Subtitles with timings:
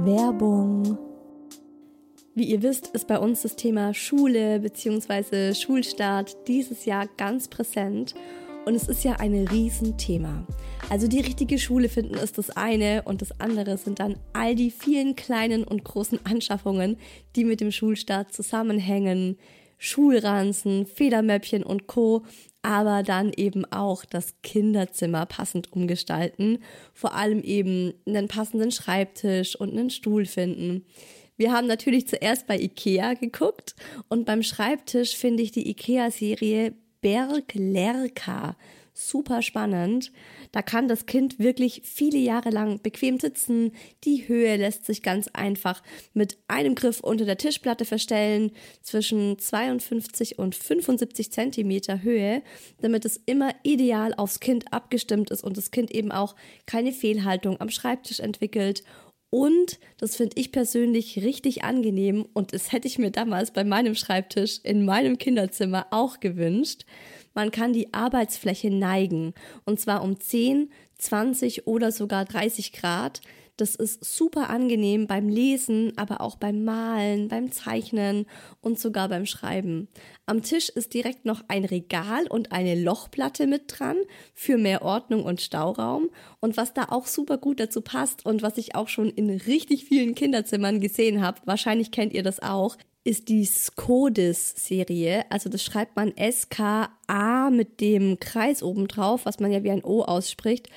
[0.00, 0.96] Werbung.
[2.36, 5.54] Wie ihr wisst, ist bei uns das Thema Schule bzw.
[5.54, 8.14] Schulstart dieses Jahr ganz präsent
[8.64, 10.46] und es ist ja ein Riesenthema.
[10.88, 14.70] Also die richtige Schule finden ist das eine und das andere sind dann all die
[14.70, 16.96] vielen kleinen und großen Anschaffungen,
[17.34, 19.36] die mit dem Schulstart zusammenhängen.
[19.78, 22.24] Schulranzen, Federmäppchen und Co
[22.62, 26.58] aber dann eben auch das Kinderzimmer passend umgestalten.
[26.92, 30.84] Vor allem eben einen passenden Schreibtisch und einen Stuhl finden.
[31.36, 33.76] Wir haben natürlich zuerst bei Ikea geguckt
[34.08, 38.56] und beim Schreibtisch finde ich die Ikea-Serie Berg Lerka
[38.98, 40.12] super spannend.
[40.52, 43.72] Da kann das Kind wirklich viele Jahre lang bequem sitzen.
[44.04, 45.82] Die Höhe lässt sich ganz einfach
[46.14, 48.50] mit einem Griff unter der Tischplatte verstellen,
[48.82, 52.42] zwischen 52 und 75 Zentimeter Höhe,
[52.80, 56.34] damit es immer ideal aufs Kind abgestimmt ist und das Kind eben auch
[56.66, 58.82] keine Fehlhaltung am Schreibtisch entwickelt
[59.30, 63.94] und das finde ich persönlich richtig angenehm und das hätte ich mir damals bei meinem
[63.94, 66.86] Schreibtisch in meinem Kinderzimmer auch gewünscht.
[67.38, 69.32] Man kann die Arbeitsfläche neigen
[69.64, 73.20] und zwar um 10, 20 oder sogar 30 Grad.
[73.56, 78.26] Das ist super angenehm beim Lesen, aber auch beim Malen, beim Zeichnen
[78.60, 79.86] und sogar beim Schreiben.
[80.26, 83.98] Am Tisch ist direkt noch ein Regal und eine Lochplatte mit dran
[84.34, 86.10] für mehr Ordnung und Stauraum.
[86.40, 89.84] Und was da auch super gut dazu passt und was ich auch schon in richtig
[89.84, 95.24] vielen Kinderzimmern gesehen habe, wahrscheinlich kennt ihr das auch, ist die Skodis-Serie.
[95.30, 99.84] Also das schreibt man S-K-A mit dem Kreis oben drauf, was man ja wie ein
[99.84, 100.68] O ausspricht.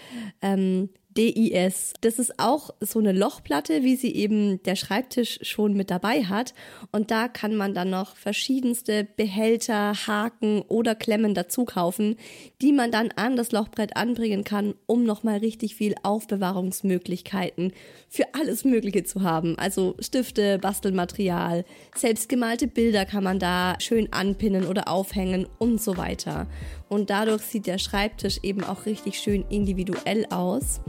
[0.42, 1.94] Ähm, DIS.
[2.02, 6.54] Das ist auch so eine Lochplatte, wie sie eben der Schreibtisch schon mit dabei hat.
[6.92, 12.16] Und da kann man dann noch verschiedenste Behälter, Haken oder Klemmen dazu kaufen,
[12.62, 17.74] die man dann an das Lochbrett anbringen kann, um nochmal richtig viel Aufbewahrungsmöglichkeiten
[18.08, 19.58] für alles Mögliche zu haben.
[19.58, 26.48] Also Stifte, Bastelmaterial, selbstgemalte Bilder kann man da schön anpinnen oder aufhängen und so weiter.
[26.92, 30.82] Und dadurch sieht der Schreibtisch eben auch richtig schön individuell aus.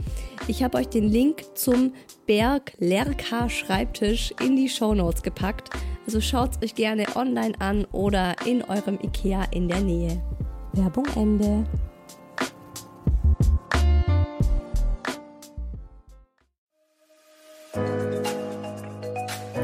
[0.49, 1.93] Ich habe euch den Link zum
[2.25, 5.69] Berg Lerka Schreibtisch in die Show Notes gepackt.
[6.05, 10.21] Also schaut es euch gerne online an oder in eurem Ikea in der Nähe.
[10.73, 11.63] Werbung Ende.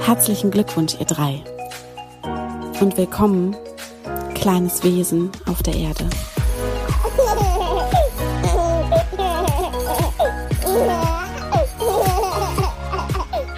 [0.06, 1.44] Herzlichen Glückwunsch, ihr drei.
[2.80, 3.58] Und willkommen,
[4.42, 6.06] kleines Wesen auf der Erde.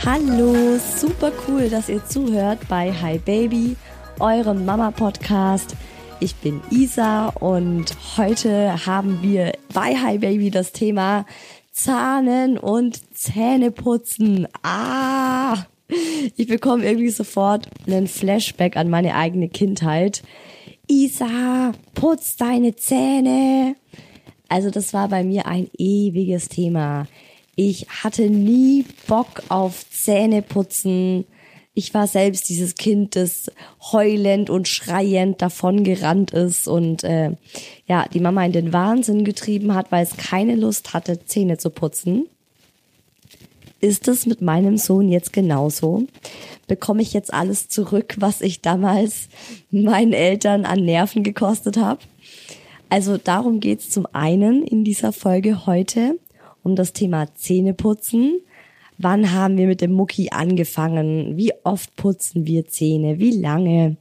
[0.03, 3.75] Hallo, super cool, dass ihr zuhört bei Hi Baby,
[4.19, 5.75] eurem Mama-Podcast.
[6.19, 11.25] Ich bin Isa und heute haben wir bei Hi Baby das Thema
[11.71, 14.47] Zahnen und Zähneputzen.
[14.63, 15.57] Ah!
[16.37, 20.23] Ich bekomme irgendwie sofort einen Flashback an meine eigene Kindheit.
[20.87, 23.75] Isa, putz deine Zähne.
[24.49, 27.07] Also das war bei mir ein ewiges Thema.
[27.55, 31.25] Ich hatte nie Bock auf Zähneputzen.
[31.73, 33.49] Ich war selbst dieses Kind, das
[33.93, 37.31] heulend und schreiend davongerannt ist und äh,
[37.85, 41.69] ja, die Mama in den Wahnsinn getrieben hat, weil es keine Lust hatte, Zähne zu
[41.69, 42.27] putzen.
[43.81, 46.05] Ist es mit meinem Sohn jetzt genauso?
[46.67, 49.27] Bekomme ich jetzt alles zurück, was ich damals
[49.71, 51.99] meinen Eltern an Nerven gekostet habe?
[52.89, 56.19] Also darum geht's zum einen in dieser Folge heute,
[56.61, 58.41] um das Thema Zähneputzen.
[58.99, 61.35] Wann haben wir mit dem Mucki angefangen?
[61.35, 63.17] Wie oft putzen wir Zähne?
[63.17, 63.97] Wie lange?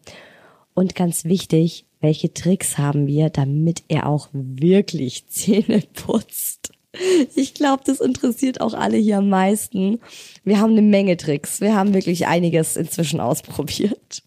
[0.74, 6.72] Und ganz wichtig, welche Tricks haben wir, damit er auch wirklich Zähne putzt?
[7.34, 10.00] Ich glaube, das interessiert auch alle hier am meisten.
[10.44, 11.60] Wir haben eine Menge Tricks.
[11.60, 14.22] Wir haben wirklich einiges inzwischen ausprobiert.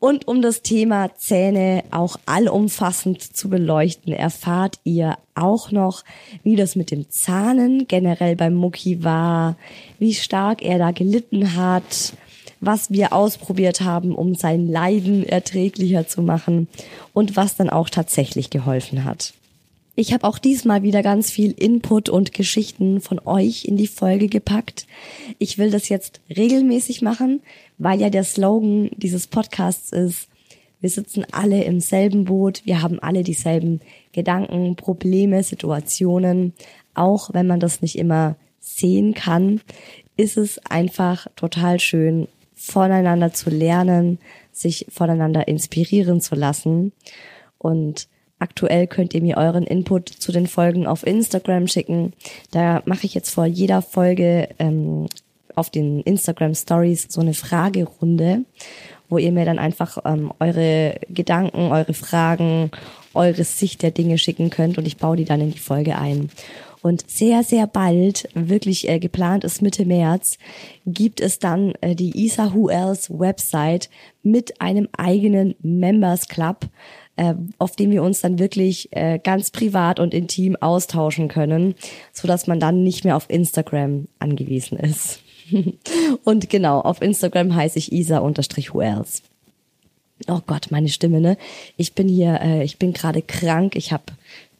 [0.00, 6.04] Und um das Thema Zähne auch allumfassend zu beleuchten, erfahrt ihr auch noch,
[6.44, 9.56] wie das mit dem Zahnen generell beim Mucki war,
[9.98, 12.12] wie stark er da gelitten hat,
[12.60, 16.68] was wir ausprobiert haben, um sein Leiden erträglicher zu machen
[17.12, 19.34] und was dann auch tatsächlich geholfen hat.
[19.98, 24.28] Ich habe auch diesmal wieder ganz viel Input und Geschichten von euch in die Folge
[24.28, 24.86] gepackt.
[25.40, 27.40] Ich will das jetzt regelmäßig machen,
[27.78, 30.28] weil ja der Slogan dieses Podcasts ist,
[30.80, 33.80] wir sitzen alle im selben Boot, wir haben alle dieselben
[34.12, 36.52] Gedanken, Probleme, Situationen.
[36.94, 39.60] Auch wenn man das nicht immer sehen kann,
[40.16, 44.20] ist es einfach total schön, voneinander zu lernen,
[44.52, 46.92] sich voneinander inspirieren zu lassen.
[47.58, 48.06] Und
[48.38, 52.12] Aktuell könnt ihr mir euren Input zu den Folgen auf Instagram schicken.
[52.50, 55.06] Da mache ich jetzt vor jeder Folge ähm,
[55.56, 58.44] auf den Instagram Stories so eine Fragerunde,
[59.08, 62.70] wo ihr mir dann einfach ähm, eure Gedanken, eure Fragen,
[63.12, 66.30] eure Sicht der Dinge schicken könnt und ich baue die dann in die Folge ein.
[66.80, 70.38] Und sehr, sehr bald, wirklich äh, geplant ist Mitte März,
[70.86, 73.90] gibt es dann äh, die Isa Who Else Website
[74.22, 76.66] mit einem eigenen Members Club,
[77.18, 81.74] äh, auf dem wir uns dann wirklich äh, ganz privat und intim austauschen können,
[82.12, 85.20] so dass man dann nicht mehr auf Instagram angewiesen ist.
[86.24, 89.22] und genau, auf Instagram heiße ich isa-who else.
[90.28, 91.36] Oh Gott, meine Stimme, ne?
[91.76, 93.76] Ich bin hier, äh, ich bin gerade krank.
[93.76, 94.04] Ich habe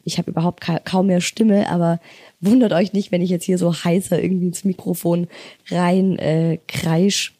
[0.03, 1.99] ich habe überhaupt ka kaum mehr Stimme, aber
[2.41, 5.27] wundert euch nicht, wenn ich jetzt hier so heißer irgendwie ins Mikrofon
[5.69, 7.33] rein äh, kreisch.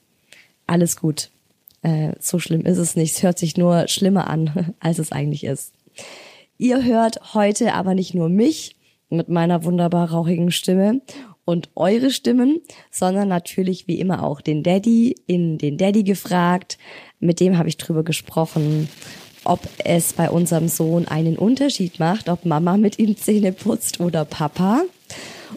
[0.68, 1.30] Alles gut.
[1.82, 3.16] Äh, so schlimm ist es nicht.
[3.16, 5.74] Es hört sich nur schlimmer an, als es eigentlich ist.
[6.58, 8.76] Ihr hört heute aber nicht nur mich
[9.10, 11.02] mit meiner wunderbar rauchigen Stimme
[11.46, 12.62] und eure Stimmen,
[12.92, 16.78] sondern natürlich wie immer auch den Daddy, in den Daddy gefragt.
[17.20, 18.88] Mit dem habe ich drüber gesprochen,
[19.46, 24.26] ob es bei unserem Sohn einen Unterschied macht, ob Mama mit ihm Zähne putzt oder
[24.26, 24.84] Papa.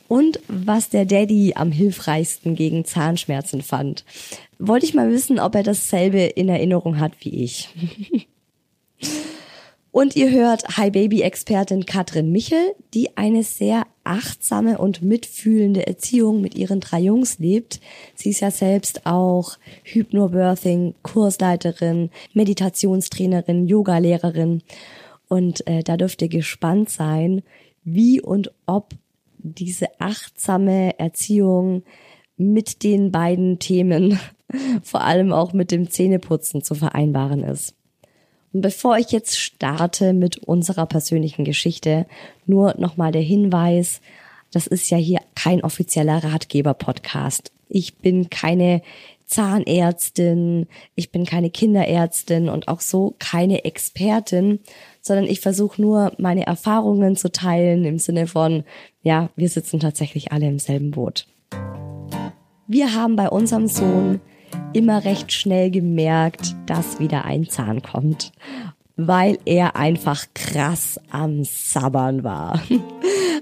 [0.09, 4.05] Und was der Daddy am hilfreichsten gegen Zahnschmerzen fand.
[4.59, 7.69] Wollte ich mal wissen, ob er dasselbe in Erinnerung hat wie ich.
[9.93, 16.41] Und ihr hört Hi Baby Expertin Katrin Michel, die eine sehr achtsame und mitfühlende Erziehung
[16.41, 17.79] mit ihren drei Jungs lebt.
[18.15, 24.63] Sie ist ja selbst auch Hypnobirthing, Kursleiterin, Meditationstrainerin, Yogalehrerin.
[25.29, 27.43] Und äh, da dürft ihr gespannt sein,
[27.85, 28.95] wie und ob
[29.43, 31.83] diese achtsame Erziehung
[32.37, 34.19] mit den beiden Themen,
[34.83, 37.75] vor allem auch mit dem Zähneputzen zu vereinbaren ist.
[38.53, 42.07] Und bevor ich jetzt starte mit unserer persönlichen Geschichte,
[42.47, 44.01] nur nochmal der Hinweis,
[44.53, 47.51] das ist ja hier kein offizieller Ratgeber-Podcast.
[47.69, 48.83] Ich bin keine
[49.33, 54.61] Zahnärztin, ich bin keine Kinderärztin und auch so keine Expertin,
[55.01, 58.65] sondern ich versuche nur meine Erfahrungen zu teilen im Sinne von,
[59.01, 61.27] ja, wir sitzen tatsächlich alle im selben Boot.
[62.67, 64.21] Wir haben bei unserem Sohn
[64.75, 68.33] immer recht schnell gemerkt, dass wieder ein Zahn kommt,
[68.97, 72.63] weil er einfach krass am Sabbern war.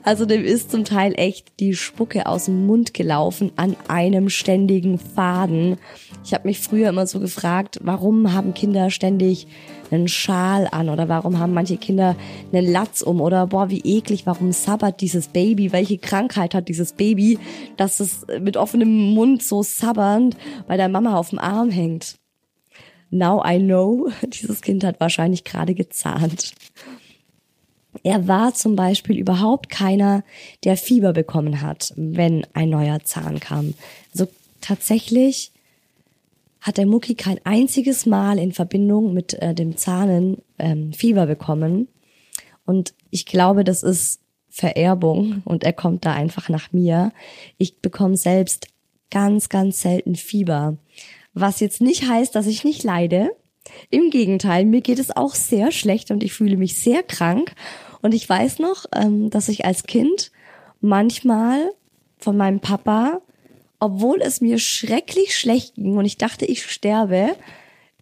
[0.03, 4.99] Also dem ist zum Teil echt die Spucke aus dem Mund gelaufen an einem ständigen
[4.99, 5.77] Faden.
[6.25, 9.47] Ich habe mich früher immer so gefragt, warum haben Kinder ständig
[9.91, 12.17] einen Schal an oder warum haben manche Kinder
[12.53, 16.93] einen Latz um oder boah, wie eklig, warum sabbert dieses Baby, welche Krankheit hat dieses
[16.93, 17.39] Baby,
[17.77, 20.37] dass es mit offenem Mund so sabbernd
[20.67, 22.20] bei der Mama auf dem Arm hängt.
[23.11, 26.55] Now I know, dieses Kind hat wahrscheinlich gerade gezahnt.
[28.03, 30.23] Er war zum Beispiel überhaupt keiner,
[30.65, 33.75] der Fieber bekommen hat, wenn ein neuer Zahn kam.
[34.13, 34.29] Also
[34.61, 35.53] tatsächlich
[36.61, 41.89] hat der Mucki kein einziges Mal in Verbindung mit äh, dem Zahnen ähm, Fieber bekommen.
[42.65, 44.21] Und ich glaube, das ist
[44.51, 47.13] Vererbung und er kommt da einfach nach mir.
[47.57, 48.67] Ich bekomme selbst
[49.11, 50.77] ganz, ganz selten Fieber.
[51.33, 53.31] Was jetzt nicht heißt, dass ich nicht leide.
[53.91, 57.55] Im Gegenteil, mir geht es auch sehr schlecht und ich fühle mich sehr krank.
[58.03, 60.33] Und ich weiß noch, ähm, dass ich als Kind
[60.81, 61.71] manchmal
[62.19, 63.21] von meinem Papa
[63.81, 67.35] obwohl es mir schrecklich schlecht ging und ich dachte, ich sterbe,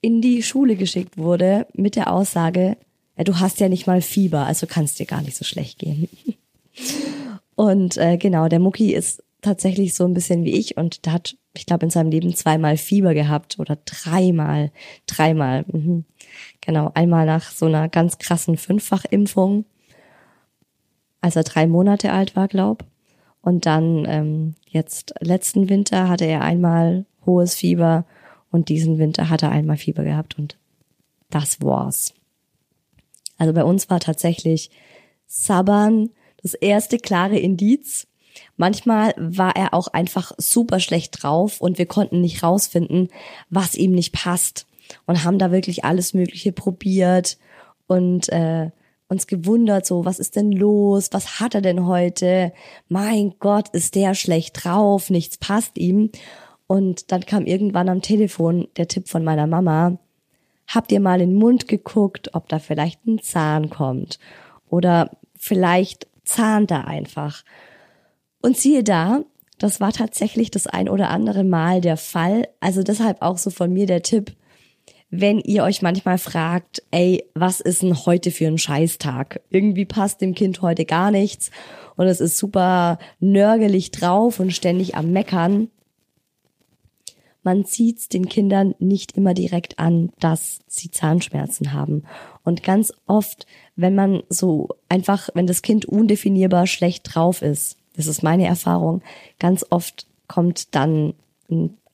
[0.01, 2.77] in die Schule geschickt wurde mit der Aussage,
[3.17, 6.09] ja, du hast ja nicht mal Fieber, also kannst dir gar nicht so schlecht gehen.
[7.57, 11.37] Und äh, genau, der Mucki ist tatsächlich so ein bisschen wie ich und der hat,
[11.59, 14.71] ich glaube, in seinem Leben zweimal Fieber gehabt oder dreimal,
[15.07, 15.65] dreimal.
[15.67, 16.05] Mhm.
[16.61, 19.65] Genau, einmal nach so einer ganz krassen Fünffachimpfung,
[21.21, 22.85] als er drei Monate alt war, glaub.
[23.41, 28.05] Und dann ähm, jetzt letzten Winter hatte er einmal hohes Fieber
[28.51, 30.57] und diesen Winter hat er einmal Fieber gehabt und
[31.31, 32.15] das war's.
[33.37, 34.71] Also bei uns war tatsächlich
[35.27, 36.11] Sabbern
[36.43, 38.07] das erste klare Indiz.
[38.57, 43.09] Manchmal war er auch einfach super schlecht drauf und wir konnten nicht rausfinden,
[43.51, 44.67] was ihm nicht passt
[45.07, 47.39] und haben da wirklich alles Mögliche probiert
[47.87, 48.71] und äh,
[49.09, 51.09] uns gewundert, so, was ist denn los?
[51.13, 52.53] Was hat er denn heute?
[52.89, 55.09] Mein Gott, ist der schlecht drauf?
[55.09, 56.11] Nichts passt ihm.
[56.67, 59.99] Und dann kam irgendwann am Telefon der Tipp von meiner Mama.
[60.67, 64.19] Habt ihr mal in den Mund geguckt, ob da vielleicht ein Zahn kommt?
[64.69, 67.43] Oder vielleicht zahnt er einfach.
[68.41, 69.23] Und siehe da,
[69.59, 72.49] das war tatsächlich das ein oder andere Mal der Fall.
[72.61, 74.33] Also deshalb auch so von mir der Tipp,
[75.11, 79.41] wenn ihr euch manchmal fragt, ey, was ist denn heute für ein Scheißtag?
[79.51, 81.51] Irgendwie passt dem Kind heute gar nichts
[81.97, 85.71] und es ist super nörgelig drauf und ständig am Meckern.
[87.43, 92.03] man sieht's den Kindern nicht immer direkt an, dass sie Zahnschmerzen haben.
[92.45, 98.07] Und ganz oft, wenn man so einfach, wenn das Kind undefinierbar schlecht drauf ist, das
[98.07, 99.03] ist meine Erfahrung,
[99.39, 101.15] ganz oft kommt dann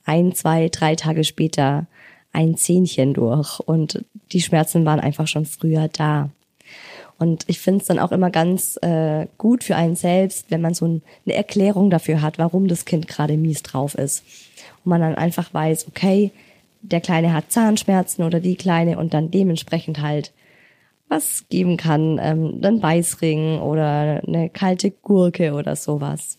[0.05, 1.87] ein, zwei, drei Tage später
[2.31, 6.29] ein Zähnchen durch und die Schmerzen waren einfach schon früher da.
[7.17, 10.73] Und ich finde es dann auch immer ganz äh, gut für einen selbst, wenn man
[10.73, 14.23] so ein, eine Erklärung dafür hat, warum das Kind gerade mies drauf ist.
[14.83, 16.31] Und man dann einfach weiß, okay,
[16.81, 20.33] der Kleine hat Zahnschmerzen oder die Kleine und dann dementsprechend halt
[21.07, 26.37] was geben kann, ähm, einen Beißring oder eine kalte Gurke oder sowas.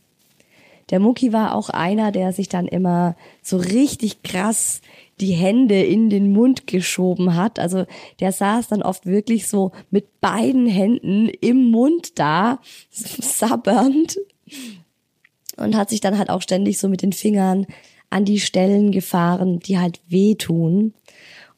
[0.90, 4.80] Der Mucki war auch einer, der sich dann immer so richtig krass
[5.20, 7.58] die Hände in den Mund geschoben hat.
[7.58, 7.86] Also
[8.20, 14.18] der saß dann oft wirklich so mit beiden Händen im Mund da, sabbernd
[15.56, 17.66] und hat sich dann halt auch ständig so mit den Fingern
[18.10, 20.94] an die Stellen gefahren, die halt wehtun.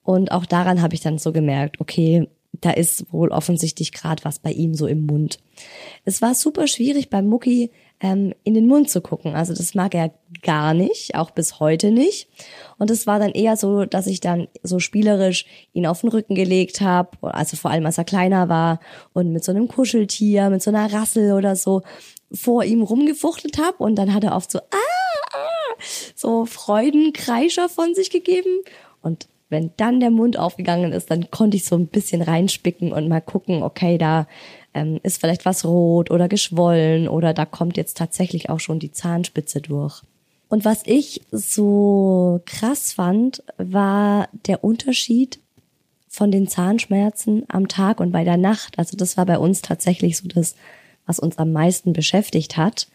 [0.02, 2.28] Und auch daran habe ich dann so gemerkt, okay,
[2.60, 5.38] da ist wohl offensichtlich gerade was bei ihm so im Mund.
[6.04, 9.34] Es war super schwierig beim Mucki ähm, in den Mund zu gucken.
[9.34, 10.12] Also das mag er
[10.42, 12.28] gar nicht, auch bis heute nicht.
[12.78, 16.34] Und es war dann eher so, dass ich dann so spielerisch ihn auf den Rücken
[16.34, 18.80] gelegt habe, also vor allem als er kleiner war
[19.12, 21.82] und mit so einem Kuscheltier, mit so einer Rassel oder so
[22.30, 25.82] vor ihm rumgefuchtelt habe und dann hat er oft so ah, ah
[26.14, 28.62] so Freudenkreischer von sich gegeben
[29.00, 33.08] und wenn dann der Mund aufgegangen ist, dann konnte ich so ein bisschen reinspicken und
[33.08, 34.26] mal gucken, okay, da
[34.74, 38.92] ähm, ist vielleicht was rot oder geschwollen oder da kommt jetzt tatsächlich auch schon die
[38.92, 40.02] Zahnspitze durch.
[40.48, 45.40] Und was ich so krass fand, war der Unterschied
[46.08, 48.78] von den Zahnschmerzen am Tag und bei der Nacht.
[48.78, 50.56] Also das war bei uns tatsächlich so das,
[51.06, 52.88] was uns am meisten beschäftigt hat.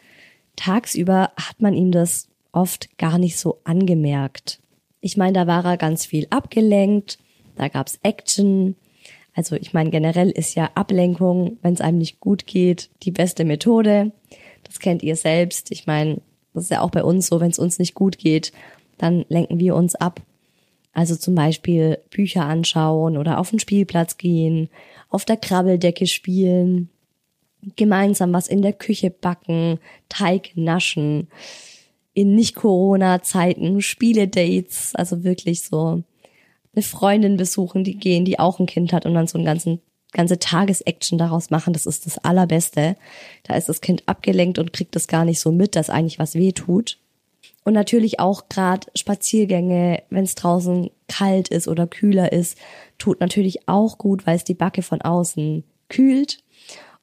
[0.56, 4.60] Tagsüber hat man ihm das oft gar nicht so angemerkt.
[5.06, 7.20] Ich meine, da war er ganz viel abgelenkt,
[7.58, 8.78] da gab's Action.
[9.36, 13.44] Also ich meine, generell ist ja Ablenkung, wenn es einem nicht gut geht, die beste
[13.44, 14.14] Methode.
[14.64, 15.72] Das kennt ihr selbst.
[15.72, 16.22] Ich meine,
[16.54, 18.54] das ist ja auch bei uns so, wenn es uns nicht gut geht,
[18.98, 20.22] dann lenken wir uns ab.
[20.94, 24.70] Also zum Beispiel Bücher anschauen oder auf den Spielplatz gehen,
[25.10, 26.90] auf der Krabbeldecke spielen,
[27.76, 31.28] gemeinsam was in der Küche backen, Teig naschen
[32.14, 36.04] in Nicht-Corona-Zeiten Spiele-Dates, also wirklich so
[36.76, 39.82] eine Freundin besuchen, die gehen, die auch ein Kind hat und dann so einen ganzen
[40.14, 42.96] ganze Tagesaction daraus machen, das ist das Allerbeste.
[43.44, 46.36] Da ist das Kind abgelenkt und kriegt das gar nicht so mit, dass eigentlich was
[46.36, 47.00] weh tut.
[47.66, 52.58] Und natürlich auch gerade Spaziergänge, wenn es draußen kalt ist oder kühler ist,
[52.98, 56.43] tut natürlich auch gut, weil es die Backe von außen kühlt.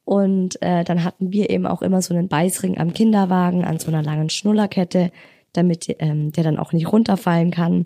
[0.03, 3.87] Und äh, dann hatten wir eben auch immer so einen Beißring am Kinderwagen an so
[3.87, 5.11] einer langen Schnullerkette,
[5.53, 7.85] damit ähm, der dann auch nicht runterfallen kann.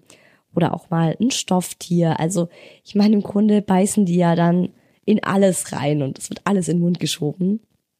[0.56, 2.20] Oder auch mal ein Stofftier.
[2.20, 2.48] Also
[2.86, 4.70] ich meine, im Grunde beißen die ja dann
[5.04, 7.60] in alles rein und es wird alles in den Mund geschoben.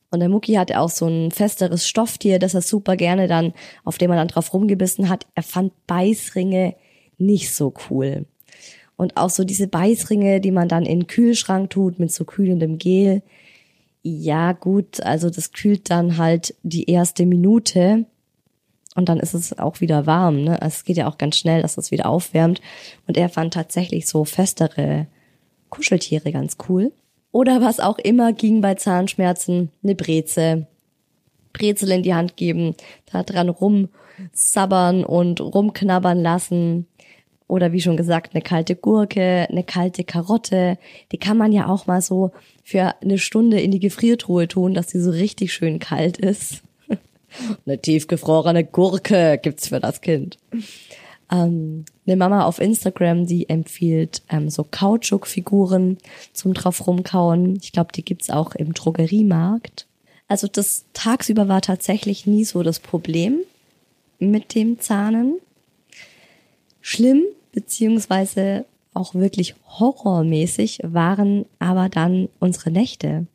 [0.10, 3.54] Und der Mucki hatte auch so ein festeres Stofftier, das er super gerne dann,
[3.84, 5.28] auf dem er dann drauf rumgebissen hat.
[5.36, 6.76] Er fand Beißringe
[7.18, 8.26] nicht so cool.
[8.96, 12.78] Und auch so diese Beißringe, die man dann in den Kühlschrank tut mit so kühlendem
[12.78, 13.24] Gel,
[14.08, 18.06] ja, gut, also das kühlt dann halt die erste Minute
[18.94, 20.44] und dann ist es auch wieder warm.
[20.44, 20.62] Ne?
[20.62, 22.62] Also es geht ja auch ganz schnell, dass es wieder aufwärmt.
[23.08, 25.08] Und er fand tatsächlich so festere
[25.72, 26.92] Kuscheltiere ganz cool.
[27.32, 30.68] Oder was auch immer ging bei Zahnschmerzen, eine Breze.
[31.52, 32.76] Brezel in die Hand geben,
[33.12, 36.86] da dran rumsabbern und rumknabbern lassen.
[37.48, 40.78] Oder wie schon gesagt, eine kalte Gurke, eine kalte Karotte.
[41.12, 42.32] Die kann man ja auch mal so
[42.64, 46.64] für eine Stunde in die Gefriertruhe tun, dass sie so richtig schön kalt ist.
[47.66, 50.40] eine tiefgefrorene Gurke gibt's für das Kind.
[51.32, 55.98] Ähm, eine Mama auf Instagram, die empfiehlt ähm, so Kautschukfiguren
[56.34, 57.58] zum drauf rumkauen.
[57.62, 59.88] Ich glaube, die gibt's auch im Drogeriemarkt.
[60.28, 63.40] Also das tagsüber war tatsächlich nie so das Problem
[64.20, 65.36] mit dem Zahnen.
[66.88, 68.64] Schlimm, beziehungsweise
[68.94, 73.26] auch wirklich horrormäßig waren aber dann unsere Nächte.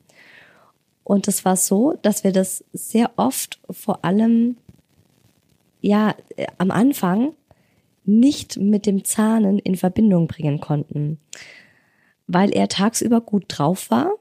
[1.03, 4.57] Und es war so, dass wir das sehr oft vor allem,
[5.81, 6.15] ja,
[6.59, 7.33] am Anfang
[8.05, 11.19] nicht mit dem Zahnen in Verbindung bringen konnten,
[12.29, 14.13] weil er tagsüber gut drauf war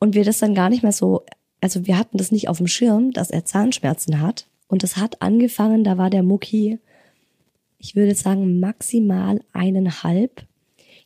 [0.00, 1.24] und wir das dann gar nicht mehr so,
[1.62, 4.48] also wir hatten das nicht auf dem Schirm, dass er Zahnschmerzen hat.
[4.68, 6.78] Und es hat angefangen, da war der Mucki
[7.80, 10.46] ich würde sagen maximal eineinhalb,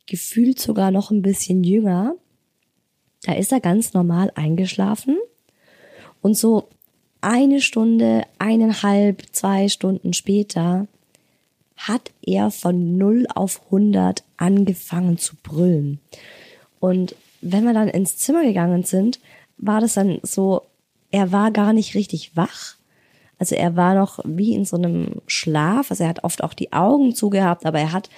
[0.05, 2.15] gefühlt sogar noch ein bisschen jünger.
[3.23, 5.17] Da ist er ganz normal eingeschlafen
[6.21, 6.67] und so
[7.21, 10.87] eine Stunde, eineinhalb, zwei Stunden später
[11.75, 15.99] hat er von 0 auf 100 angefangen zu brüllen.
[16.79, 19.19] Und wenn wir dann ins Zimmer gegangen sind,
[19.57, 20.61] war das dann so,
[21.11, 22.75] er war gar nicht richtig wach.
[23.37, 25.91] Also er war noch wie in so einem Schlaf.
[25.91, 28.09] Also er hat oft auch die Augen zugehabt, aber er hat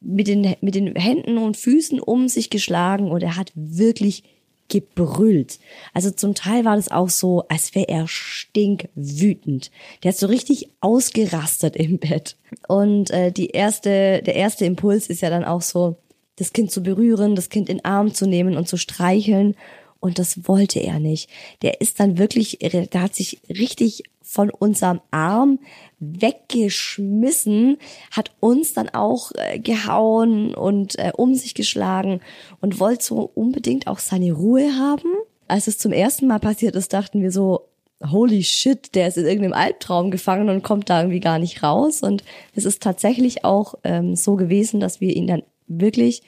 [0.00, 4.24] mit den, mit den Händen und Füßen um sich geschlagen und er hat wirklich
[4.68, 5.58] gebrüllt.
[5.94, 9.70] Also zum Teil war das auch so, als wäre er stinkwütend.
[10.02, 12.36] Der hat so richtig ausgerastet im Bett.
[12.68, 15.96] Und äh, die erste, der erste Impuls ist ja dann auch so,
[16.36, 19.56] das Kind zu berühren, das Kind in den Arm zu nehmen und zu streicheln.
[20.00, 21.30] Und das wollte er nicht.
[21.62, 25.60] Der ist dann wirklich, der hat sich richtig von unserem Arm
[26.00, 27.78] weggeschmissen,
[28.10, 32.20] hat uns dann auch äh, gehauen und äh, um sich geschlagen
[32.60, 35.08] und wollte so unbedingt auch seine Ruhe haben.
[35.48, 37.68] Als es zum ersten Mal passiert ist, dachten wir so,
[38.04, 42.02] holy shit, der ist in irgendeinem Albtraum gefangen und kommt da irgendwie gar nicht raus.
[42.02, 42.24] Und
[42.54, 46.22] es ist tatsächlich auch ähm, so gewesen, dass wir ihn dann wirklich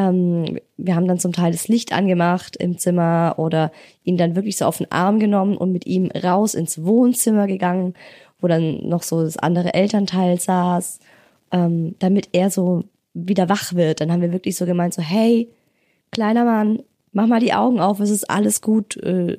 [0.00, 3.70] ähm, wir haben dann zum Teil das Licht angemacht im Zimmer oder
[4.04, 7.94] ihn dann wirklich so auf den Arm genommen und mit ihm raus ins Wohnzimmer gegangen,
[8.40, 11.00] wo dann noch so das andere Elternteil saß,
[11.52, 14.00] ähm, damit er so wieder wach wird.
[14.00, 15.48] Dann haben wir wirklich so gemeint, so, hey,
[16.10, 19.36] kleiner Mann, mach mal die Augen auf, es ist alles gut, äh,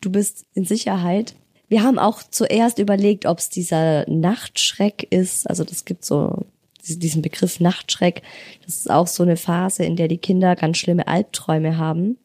[0.00, 1.34] du bist in Sicherheit.
[1.68, 5.48] Wir haben auch zuerst überlegt, ob es dieser Nachtschreck ist.
[5.48, 6.46] Also das gibt so
[6.86, 8.22] diesen Begriff Nachtschreck,
[8.64, 12.18] das ist auch so eine Phase, in der die Kinder ganz schlimme Albträume haben.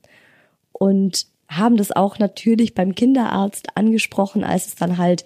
[0.71, 5.25] Und haben das auch natürlich beim Kinderarzt angesprochen, als es dann halt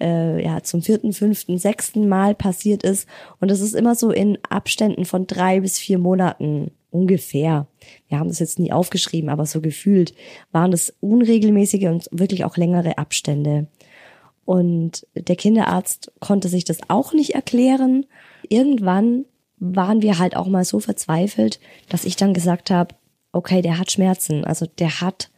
[0.00, 3.06] äh, ja zum vierten, fünften, sechsten Mal passiert ist.
[3.40, 7.66] Und das ist immer so in Abständen von drei bis vier Monaten ungefähr.
[8.08, 10.14] Wir haben das jetzt nie aufgeschrieben, aber so gefühlt
[10.50, 13.66] waren das unregelmäßige und wirklich auch längere Abstände.
[14.46, 18.06] Und der Kinderarzt konnte sich das auch nicht erklären
[18.48, 19.24] irgendwann
[19.58, 22.94] waren wir halt auch mal so verzweifelt, dass ich dann gesagt habe,
[23.32, 25.30] okay, der hat Schmerzen, also der hat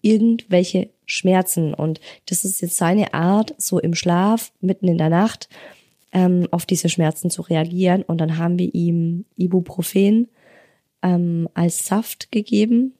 [0.00, 5.48] irgendwelche Schmerzen und das ist jetzt seine Art, so im Schlaf, mitten in der Nacht,
[6.12, 10.28] ähm, auf diese Schmerzen zu reagieren und dann haben wir ihm Ibuprofen
[11.02, 12.94] ähm, als Saft gegeben.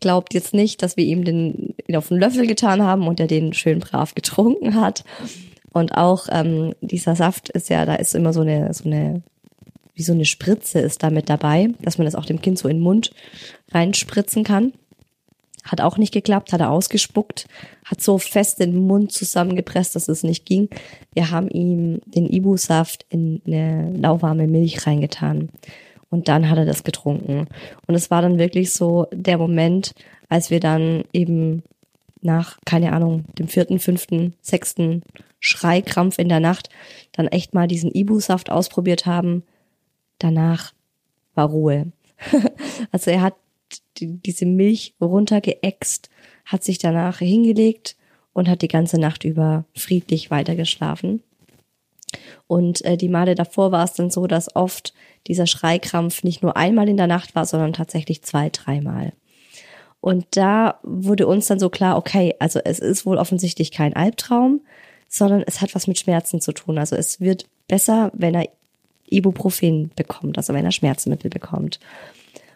[0.00, 3.52] Glaubt jetzt nicht, dass wir ihm den auf einen Löffel getan haben und er den
[3.52, 5.04] schön brav getrunken hat.
[5.72, 9.22] Und auch ähm, dieser Saft ist ja, da ist immer so eine, so eine,
[9.94, 12.68] wie so eine Spritze ist da mit dabei, dass man das auch dem Kind so
[12.68, 13.12] in den Mund
[13.70, 14.72] reinspritzen kann.
[15.62, 17.46] Hat auch nicht geklappt, hat er ausgespuckt,
[17.84, 20.70] hat so fest den Mund zusammengepresst, dass es nicht ging.
[21.12, 25.50] Wir haben ihm den Ibu-Saft in eine lauwarme Milch reingetan.
[26.08, 27.46] Und dann hat er das getrunken.
[27.86, 29.94] Und es war dann wirklich so der Moment,
[30.28, 31.62] als wir dann eben
[32.22, 35.02] nach, keine Ahnung, dem vierten, fünften, sechsten
[35.40, 36.68] Schreikrampf in der Nacht
[37.12, 39.42] dann echt mal diesen Ibu-Saft ausprobiert haben.
[40.18, 40.72] Danach
[41.34, 41.92] war Ruhe.
[42.92, 43.34] also er hat
[43.96, 46.10] die, diese Milch runtergeäxt,
[46.44, 47.96] hat sich danach hingelegt
[48.32, 51.22] und hat die ganze Nacht über friedlich weitergeschlafen.
[52.46, 54.92] Und äh, die Male davor war es dann so, dass oft
[55.26, 59.12] dieser Schreikrampf nicht nur einmal in der Nacht war, sondern tatsächlich zwei, dreimal.
[60.00, 64.62] Und da wurde uns dann so klar, okay, also es ist wohl offensichtlich kein Albtraum,
[65.10, 66.78] sondern es hat was mit Schmerzen zu tun.
[66.78, 68.48] Also es wird besser, wenn er
[69.10, 71.80] Ibuprofen bekommt, also wenn er Schmerzmittel bekommt.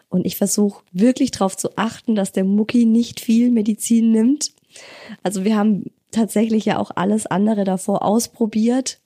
[0.09, 4.53] Und ich versuche wirklich darauf zu achten, dass der Mucki nicht viel Medizin nimmt.
[5.21, 8.99] Also wir haben tatsächlich ja auch alles andere davor ausprobiert.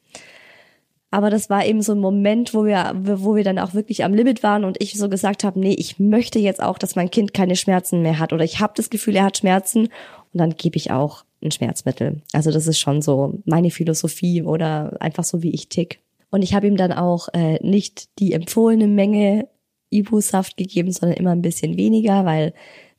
[1.09, 4.13] Aber das war eben so ein Moment, wo wir, wo wir dann auch wirklich am
[4.13, 7.33] Limit waren und ich so gesagt habe, nee, ich möchte jetzt auch, dass mein Kind
[7.33, 10.77] keine Schmerzen mehr hat oder ich habe das Gefühl, er hat Schmerzen und dann gebe
[10.77, 12.21] ich auch ein Schmerzmittel.
[12.33, 15.99] Also das ist schon so meine Philosophie oder einfach so, wie ich tick.
[16.31, 19.47] Und ich habe ihm dann auch äh, nicht die empfohlene Menge
[19.89, 22.53] Ibu-Saft gegeben, sondern immer ein bisschen weniger, weil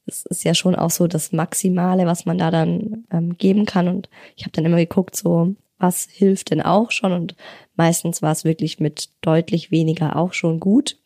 [0.06, 3.88] es ist ja schon auch so das Maximale, was man da dann ähm, geben kann.
[3.88, 7.12] Und ich habe dann immer geguckt, so was hilft denn auch schon.
[7.12, 7.36] Und
[7.76, 10.98] meistens war es wirklich mit deutlich weniger auch schon gut.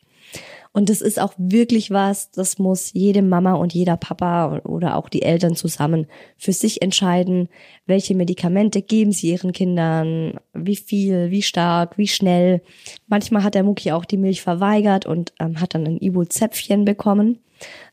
[0.75, 5.07] Und das ist auch wirklich was, das muss jede Mama und jeder Papa oder auch
[5.07, 7.47] die Eltern zusammen für sich entscheiden,
[7.85, 12.61] welche Medikamente geben sie ihren Kindern, wie viel, wie stark, wie schnell.
[13.07, 17.39] Manchmal hat der Mucki auch die Milch verweigert und ähm, hat dann ein Ibu-Zäpfchen bekommen.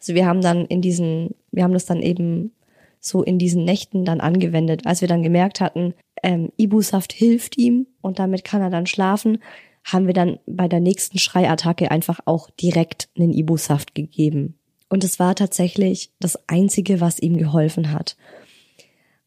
[0.01, 2.51] Also wir haben dann in diesen, wir haben das dann eben
[2.99, 7.87] so in diesen Nächten dann angewendet, als wir dann gemerkt hatten, ähm, Ibu-Saft hilft ihm
[8.01, 9.39] und damit kann er dann schlafen
[9.85, 14.59] haben wir dann bei der nächsten Schreiattacke einfach auch direkt einen Ibu-Saft gegeben.
[14.89, 18.17] Und es war tatsächlich das Einzige, was ihm geholfen hat.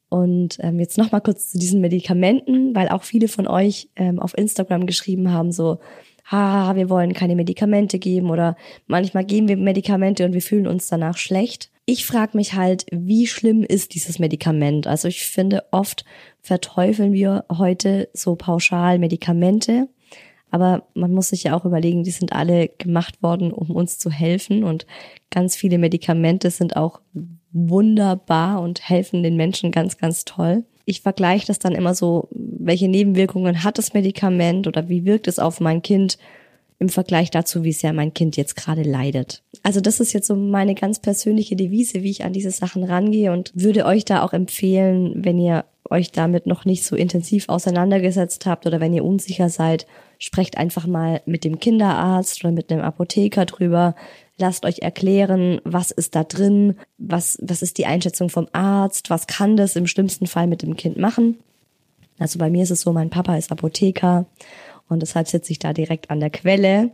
[0.09, 4.19] Und ähm, jetzt noch mal kurz zu diesen Medikamenten, weil auch viele von euch ähm,
[4.19, 5.79] auf Instagram geschrieben haben, so,
[6.29, 8.55] ha, wir wollen keine Medikamente geben oder
[8.87, 11.71] manchmal geben wir Medikamente und wir fühlen uns danach schlecht.
[11.85, 14.87] Ich frage mich halt, wie schlimm ist dieses Medikament?
[14.87, 16.05] Also ich finde, oft
[16.41, 19.87] verteufeln wir heute so pauschal Medikamente.
[20.55, 24.09] Aber man muss sich ja auch überlegen, die sind alle gemacht worden, um uns zu
[24.09, 24.63] helfen.
[24.63, 24.85] Und
[25.29, 27.01] ganz viele Medikamente sind auch
[27.51, 30.63] wunderbar und helfen den Menschen ganz, ganz toll.
[30.85, 35.39] Ich vergleiche das dann immer so, welche Nebenwirkungen hat das Medikament oder wie wirkt es
[35.39, 36.17] auf mein Kind
[36.79, 39.43] im Vergleich dazu, wie sehr mein Kind jetzt gerade leidet.
[39.61, 43.33] Also das ist jetzt so meine ganz persönliche Devise, wie ich an diese Sachen rangehe
[43.33, 48.45] und würde euch da auch empfehlen, wenn ihr euch damit noch nicht so intensiv auseinandergesetzt
[48.45, 49.85] habt oder wenn ihr unsicher seid,
[50.19, 53.95] sprecht einfach mal mit dem Kinderarzt oder mit einem Apotheker drüber.
[54.37, 59.27] Lasst euch erklären, was ist da drin, was, was ist die Einschätzung vom Arzt, was
[59.27, 61.37] kann das im schlimmsten Fall mit dem Kind machen.
[62.19, 64.25] Also bei mir ist es so, mein Papa ist Apotheker
[64.87, 66.91] und deshalb sitze ich da direkt an der Quelle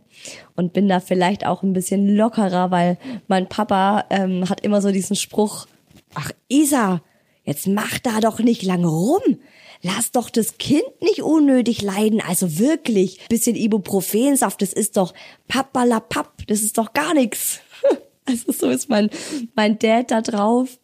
[0.56, 4.90] und bin da vielleicht auch ein bisschen lockerer, weil mein Papa ähm, hat immer so
[4.90, 5.66] diesen Spruch,
[6.14, 7.02] ach Isa,
[7.44, 9.38] jetzt mach da doch nicht lange rum.
[9.82, 12.20] Lass doch das Kind nicht unnötig leiden.
[12.20, 15.12] Also wirklich, bisschen Ibuprofensaft, das ist doch
[15.48, 17.60] pappalapapp, das ist doch gar nichts.
[18.24, 19.10] Also so ist mein,
[19.56, 20.78] mein Dad da drauf.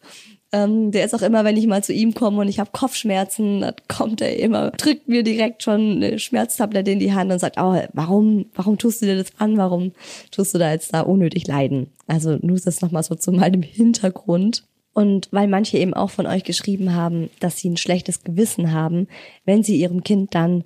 [0.51, 3.61] Ähm, der ist auch immer, wenn ich mal zu ihm komme und ich habe Kopfschmerzen,
[3.61, 7.55] dann kommt er immer, drückt mir direkt schon eine Schmerztablette in die Hand und sagt,
[7.57, 9.57] oh, warum, warum tust du dir das an?
[9.57, 9.93] Warum
[10.31, 11.91] tust du da jetzt da unnötig leiden?
[12.07, 14.63] Also nur das nochmal so zu meinem Hintergrund.
[14.93, 19.07] Und weil manche eben auch von euch geschrieben haben, dass sie ein schlechtes Gewissen haben,
[19.45, 20.63] wenn sie ihrem Kind dann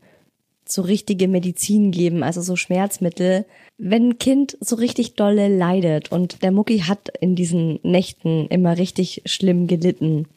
[0.65, 3.45] so richtige Medizin geben, also so Schmerzmittel.
[3.77, 8.77] Wenn ein Kind so richtig dolle leidet und der Mucki hat in diesen Nächten immer
[8.77, 10.27] richtig schlimm gelitten,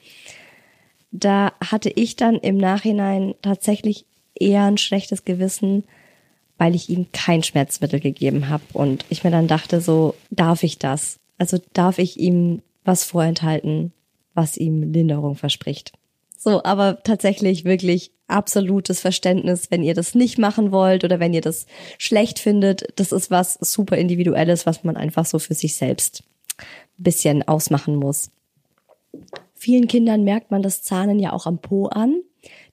[1.12, 5.84] da hatte ich dann im Nachhinein tatsächlich eher ein schlechtes Gewissen,
[6.58, 10.78] weil ich ihm kein Schmerzmittel gegeben habe und ich mir dann dachte, so darf ich
[10.78, 11.18] das?
[11.38, 13.92] Also darf ich ihm was vorenthalten,
[14.34, 15.92] was ihm Linderung verspricht.
[16.36, 21.40] So, aber tatsächlich wirklich absolutes Verständnis, wenn ihr das nicht machen wollt oder wenn ihr
[21.40, 21.66] das
[21.98, 22.86] schlecht findet.
[22.96, 26.24] Das ist was super individuelles, was man einfach so für sich selbst
[26.58, 26.64] ein
[27.02, 28.30] bisschen ausmachen muss.
[29.54, 32.20] Vielen Kindern merkt man das Zahnen ja auch am Po an.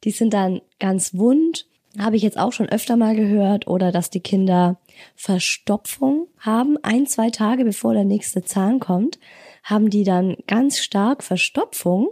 [0.03, 4.09] Die sind dann ganz wund habe ich jetzt auch schon öfter mal gehört, oder dass
[4.09, 4.77] die Kinder
[5.15, 9.19] Verstopfung haben, ein, zwei Tage bevor der nächste Zahn kommt,
[9.63, 12.09] haben die dann ganz stark Verstopfung.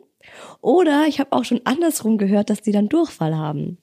[0.61, 3.77] Oder ich habe auch schon andersrum gehört, dass die dann Durchfall haben.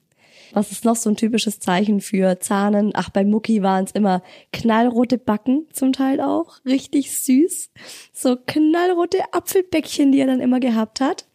[0.51, 2.91] Was ist noch so ein typisches Zeichen für Zahnen?
[2.95, 7.69] Ach, bei Mucki waren es immer knallrote Backen zum Teil auch, richtig süß.
[8.13, 11.27] So knallrote Apfelbäckchen, die er dann immer gehabt hat.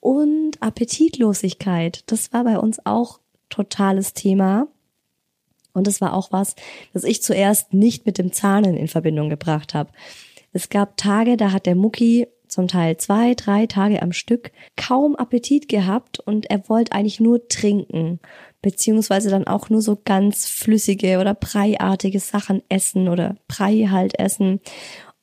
[0.00, 3.18] Und Appetitlosigkeit, das war bei uns auch
[3.48, 4.68] totales Thema.
[5.72, 6.54] Und es war auch was,
[6.92, 9.90] das ich zuerst nicht mit dem Zahnen in Verbindung gebracht habe.
[10.52, 15.16] Es gab Tage, da hat der Mucki zum Teil zwei, drei Tage am Stück kaum
[15.16, 18.20] Appetit gehabt und er wollte eigentlich nur trinken,
[18.62, 24.60] beziehungsweise dann auch nur so ganz flüssige oder breiartige Sachen essen oder Brei halt essen.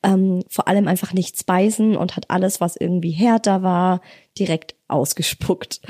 [0.02, 4.00] Ähm, vor allem einfach nichts beißen und hat alles, was irgendwie härter war,
[4.38, 5.80] direkt ausgespuckt.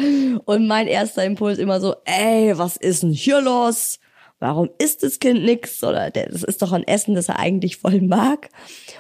[0.45, 3.99] Und mein erster Impuls immer so, ey, was ist denn hier los?
[4.39, 5.83] Warum isst das Kind nix?
[5.83, 8.51] Oder das ist doch ein Essen, das er eigentlich voll mag.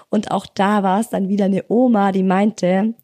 [0.08, 2.94] Und auch da war es dann wieder eine Oma, die meinte,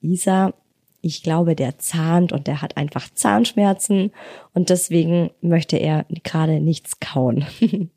[0.00, 0.54] Isa,
[1.00, 4.12] ich glaube, der zahnt und der hat einfach Zahnschmerzen
[4.54, 7.44] und deswegen möchte er gerade nichts kauen.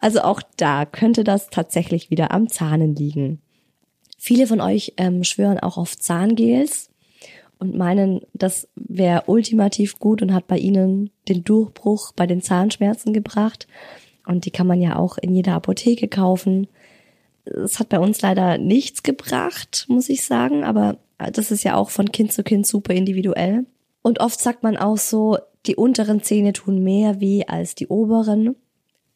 [0.00, 3.40] also auch da könnte das tatsächlich wieder am Zahnen liegen.
[4.18, 6.89] Viele von euch ähm, schwören auch auf Zahngels
[7.60, 13.12] und meinen, das wäre ultimativ gut und hat bei ihnen den Durchbruch bei den Zahnschmerzen
[13.12, 13.68] gebracht.
[14.26, 16.68] Und die kann man ja auch in jeder Apotheke kaufen.
[17.44, 20.98] Es hat bei uns leider nichts gebracht, muss ich sagen, aber
[21.32, 23.66] das ist ja auch von Kind zu Kind super individuell.
[24.02, 28.56] Und oft sagt man auch so, die unteren Zähne tun mehr weh als die oberen.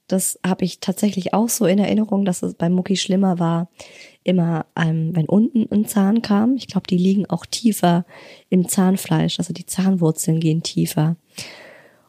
[0.06, 3.70] Das habe ich tatsächlich auch so in Erinnerung, dass es bei Mucki schlimmer war,
[4.22, 6.56] immer ähm, wenn unten ein Zahn kam.
[6.56, 8.04] Ich glaube, die liegen auch tiefer
[8.50, 11.16] im Zahnfleisch, also die Zahnwurzeln gehen tiefer.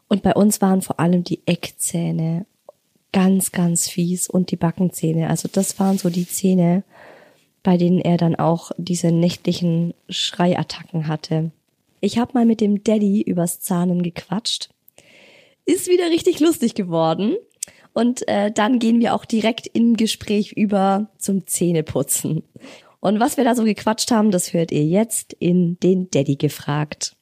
[0.07, 2.45] Und bei uns waren vor allem die Eckzähne
[3.11, 5.29] ganz, ganz fies und die Backenzähne.
[5.29, 6.83] Also das waren so die Zähne,
[7.63, 11.51] bei denen er dann auch diese nächtlichen Schreiattacken hatte.
[12.01, 14.69] Ich habe mal mit dem Daddy übers Zahnen gequatscht.
[15.65, 17.37] Ist wieder richtig lustig geworden.
[17.95, 22.43] Und äh, dann gehen wir auch direkt im Gespräch über zum Zähneputzen.
[22.99, 27.15] Und was wir da so gequatscht haben, das hört ihr jetzt in den Daddy gefragt.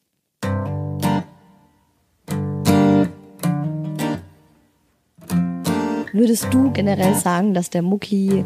[6.11, 8.43] Würdest du generell sagen, dass der Mucki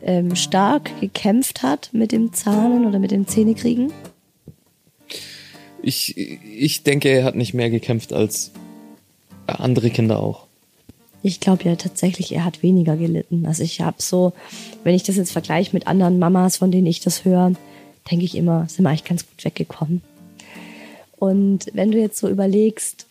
[0.00, 3.92] ähm, stark gekämpft hat mit dem Zahnen oder mit dem Zähnekriegen?
[5.82, 8.50] Ich, ich denke, er hat nicht mehr gekämpft als
[9.46, 10.49] andere Kinder auch.
[11.22, 13.44] Ich glaube ja tatsächlich, er hat weniger gelitten.
[13.46, 14.32] Also ich habe so,
[14.84, 17.52] wenn ich das jetzt vergleiche mit anderen Mamas, von denen ich das höre,
[18.10, 20.02] denke ich immer, sind wir eigentlich ganz gut weggekommen.
[21.16, 23.06] Und wenn du jetzt so überlegst,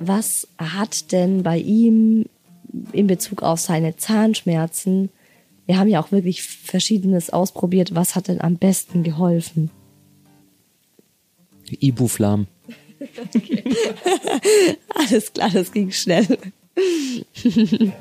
[0.00, 2.26] was hat denn bei ihm
[2.92, 5.10] in Bezug auf seine Zahnschmerzen,
[5.66, 9.70] wir haben ja auch wirklich Verschiedenes ausprobiert, was hat denn am besten geholfen?
[11.80, 12.48] Ibuflam.
[13.34, 13.64] Okay.
[14.88, 16.38] Alles klar, das ging schnell.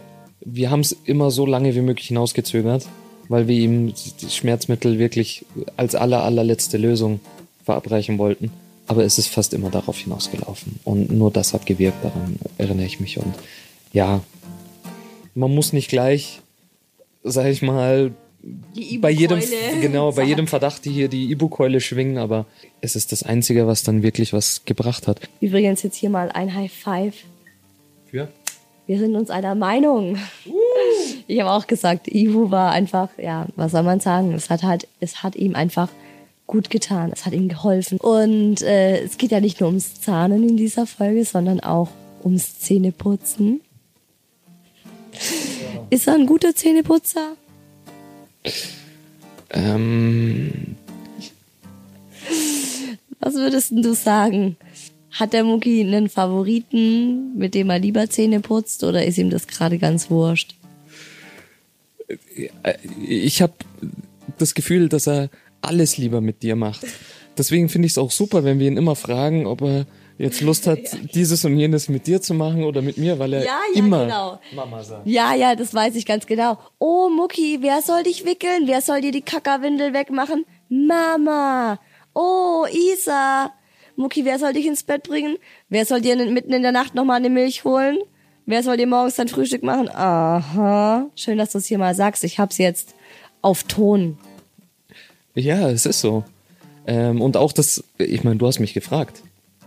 [0.41, 2.88] wir haben es immer so lange wie möglich hinausgezögert,
[3.29, 5.45] weil wir ihm die Schmerzmittel wirklich
[5.77, 7.19] als aller, allerletzte Lösung
[7.63, 8.51] verabreichen wollten.
[8.88, 10.79] Aber es ist fast immer darauf hinausgelaufen.
[10.83, 13.17] Und nur das hat gewirkt, daran erinnere ich mich.
[13.17, 13.33] Und
[13.93, 14.21] ja,
[15.36, 16.41] man muss nicht gleich,
[17.23, 18.12] sag ich mal,
[18.99, 19.39] bei jedem,
[19.79, 22.45] genau, bei jedem Verdacht hier die Ibu-Keule schwingen, aber
[22.81, 25.21] es ist das Einzige, was dann wirklich was gebracht hat.
[25.39, 27.15] Übrigens jetzt hier mal ein High Five.
[28.86, 30.17] Wir sind uns einer Meinung.
[30.46, 30.52] Uh.
[31.28, 34.34] Ich habe auch gesagt, Ibu war einfach, ja, was soll man sagen?
[34.34, 35.89] Es hat halt, es hat ihm einfach
[36.48, 37.12] gut getan.
[37.13, 37.98] Es hat ihm geholfen.
[38.00, 41.89] Und äh, es geht ja nicht nur ums Zahnen in dieser Folge, sondern auch
[42.24, 43.62] ums Zähneputzen.
[45.13, 45.88] Ja.
[45.89, 47.36] Ist er ein guter Zähneputzer?
[49.52, 50.76] Ähm.
[53.19, 54.58] Was würdest du sagen?
[55.13, 59.47] Hat der Mucki einen Favoriten, mit dem er lieber Zähne putzt, oder ist ihm das
[59.47, 60.56] gerade ganz wurscht?
[63.08, 63.54] Ich habe
[64.38, 65.30] das Gefühl, dass er
[65.62, 66.86] alles lieber mit dir macht.
[67.38, 69.86] Deswegen finde ich es auch super, wenn wir ihn immer fragen, ob er
[70.17, 70.99] jetzt Lust hat, ja.
[71.13, 74.06] dieses und jenes mit dir zu machen oder mit mir, weil er ja, ja, immer
[74.06, 74.39] genau.
[74.56, 75.08] Mama sagt.
[75.08, 76.58] Ja, ja, das weiß ich ganz genau.
[76.80, 78.63] Oh, Mucki, wer soll dich wickeln?
[78.65, 80.45] Wer soll dir die Kackerwindel wegmachen?
[80.69, 81.80] Mama.
[82.13, 83.52] Oh, Isa.
[83.95, 85.38] Mucki, wer soll dich ins Bett bringen?
[85.69, 87.99] Wer soll dir mitten in der Nacht nochmal eine Milch holen?
[88.45, 89.89] Wer soll dir morgens dein Frühstück machen?
[89.89, 91.10] Aha.
[91.15, 92.23] Schön, dass du es hier mal sagst.
[92.23, 92.93] Ich hab's jetzt
[93.41, 94.17] auf Ton.
[95.36, 96.23] Ja, es ist so.
[96.86, 99.21] Ähm, und auch das, ich meine, du hast mich gefragt.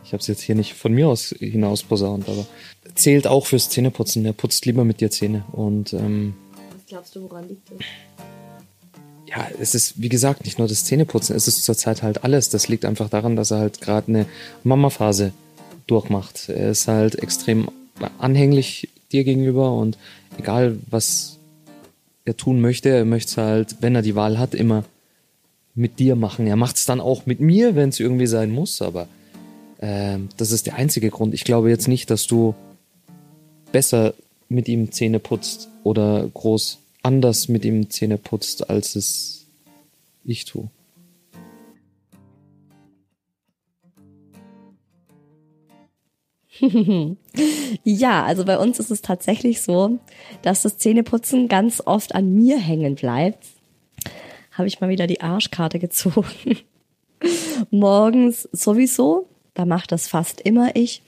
[0.05, 2.47] Ich habe es jetzt hier nicht von mir aus hinaus posaunt, aber
[2.95, 4.25] zählt auch fürs Zähneputzen.
[4.25, 5.45] Er putzt lieber mit dir Zähne.
[5.53, 6.35] Und ähm,
[6.73, 7.79] was glaubst du, woran liegt das?
[9.37, 12.49] Ja, es ist, wie gesagt, nicht nur das Zähneputzen, es ist zurzeit halt alles.
[12.49, 14.27] Das liegt einfach daran, dass er halt gerade eine
[14.65, 15.33] Mama-Phase
[15.87, 16.49] durchmacht.
[16.49, 17.69] Er ist halt extrem
[18.19, 19.99] anhänglich dir gegenüber und
[20.39, 21.39] egal was
[22.25, 24.85] er tun möchte, er möchte es halt, wenn er die Wahl hat, immer
[25.75, 26.47] mit dir machen.
[26.47, 29.07] Er macht es dann auch mit mir, wenn es irgendwie sein muss, aber
[29.81, 31.35] ähm, das ist der einzige Grund.
[31.35, 32.55] Ich glaube jetzt nicht, dass du
[33.71, 34.15] besser
[34.49, 39.47] mit ihm Zähne putzt oder groß anders mit ihm Zähne putzt, als es
[40.25, 40.69] ich tue.
[47.85, 50.01] ja, also bei uns ist es tatsächlich so,
[50.43, 53.47] dass das Zähneputzen ganz oft an mir hängen bleibt.
[54.53, 56.27] Habe ich mal wieder die Arschkarte gezogen.
[57.71, 61.03] Morgens sowieso, da macht das fast immer ich,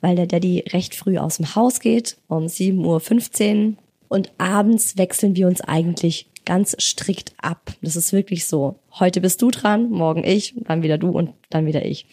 [0.00, 3.74] weil der Daddy recht früh aus dem Haus geht, um 7.15 Uhr.
[4.08, 7.72] Und abends wechseln wir uns eigentlich ganz strikt ab.
[7.82, 8.76] Das ist wirklich so.
[8.98, 12.06] Heute bist du dran, morgen ich, dann wieder du und dann wieder ich.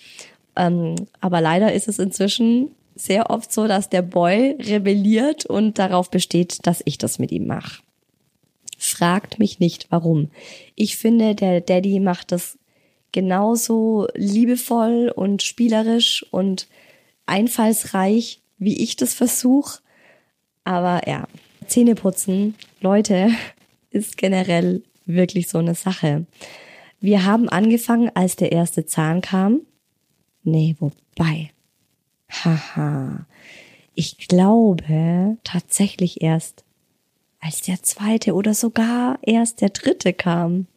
[0.58, 6.10] Ähm, aber leider ist es inzwischen sehr oft so, dass der Boy rebelliert und darauf
[6.10, 7.82] besteht, dass ich das mit ihm mache.
[8.78, 10.32] Fragt mich nicht, warum.
[10.76, 12.58] Ich finde, der Daddy macht das
[13.12, 16.68] genauso liebevoll und spielerisch und
[17.26, 19.80] einfallsreich, wie ich das versuche.
[20.66, 21.28] Aber ja,
[21.68, 23.30] Zähneputzen, Leute,
[23.90, 26.26] ist generell wirklich so eine Sache.
[27.00, 29.62] Wir haben angefangen, als der erste Zahn kam.
[30.44, 31.52] Nee, wobei.
[32.30, 33.26] Haha.
[33.94, 36.64] Ich glaube tatsächlich erst,
[37.40, 40.68] als der zweite oder sogar erst der dritte kam.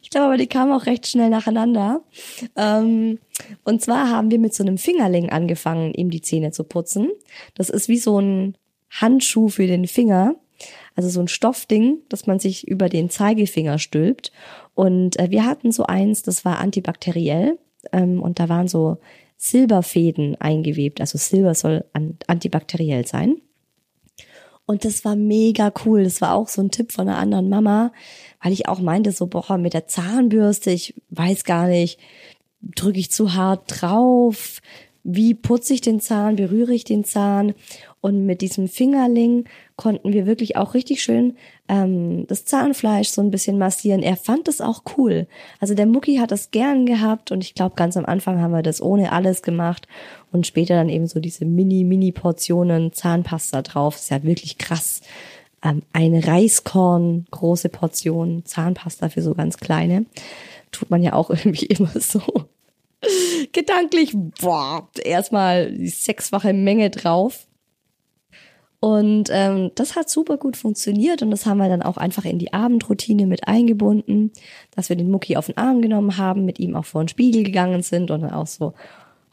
[0.00, 2.02] Ich glaube aber, die kamen auch recht schnell nacheinander.
[2.56, 3.18] Ähm,
[3.64, 7.10] und zwar haben wir mit so einem Fingerling angefangen, ihm die Zähne zu putzen.
[7.54, 8.56] Das ist wie so ein
[9.00, 10.36] Handschuh für den Finger.
[10.94, 14.32] Also so ein Stoffding, das man sich über den Zeigefinger stülpt.
[14.74, 17.58] Und äh, wir hatten so eins, das war antibakteriell.
[17.92, 18.98] Ähm, und da waren so
[19.36, 21.00] Silberfäden eingewebt.
[21.00, 21.84] Also Silber soll
[22.26, 23.36] antibakteriell sein.
[24.64, 26.04] Und das war mega cool.
[26.04, 27.92] Das war auch so ein Tipp von einer anderen Mama,
[28.42, 32.00] weil ich auch meinte, so, boah, mit der Zahnbürste, ich weiß gar nicht,
[32.60, 34.60] drücke ich zu hart drauf,
[35.04, 37.54] wie putze ich den Zahn, berühre ich den Zahn.
[38.00, 41.36] Und mit diesem Fingerling konnten wir wirklich auch richtig schön
[41.68, 44.02] ähm, das Zahnfleisch so ein bisschen massieren.
[44.02, 45.26] Er fand das auch cool.
[45.60, 48.62] Also der Mucki hat das gern gehabt und ich glaube, ganz am Anfang haben wir
[48.62, 49.88] das ohne alles gemacht
[50.30, 53.96] und später dann eben so diese Mini-Mini-Portionen Zahnpasta drauf.
[53.96, 55.00] Ist ja wirklich krass.
[55.64, 60.04] Ähm, ein Reiskorn, große Portion Zahnpasta für so ganz kleine.
[60.70, 62.20] Tut man ja auch irgendwie immer so
[63.52, 67.45] gedanklich, boah, erstmal die sechsfache Menge drauf.
[68.86, 72.38] Und ähm, das hat super gut funktioniert und das haben wir dann auch einfach in
[72.38, 74.30] die Abendroutine mit eingebunden,
[74.76, 77.42] dass wir den Mucki auf den Arm genommen haben, mit ihm auch vor den Spiegel
[77.42, 78.74] gegangen sind und dann auch so,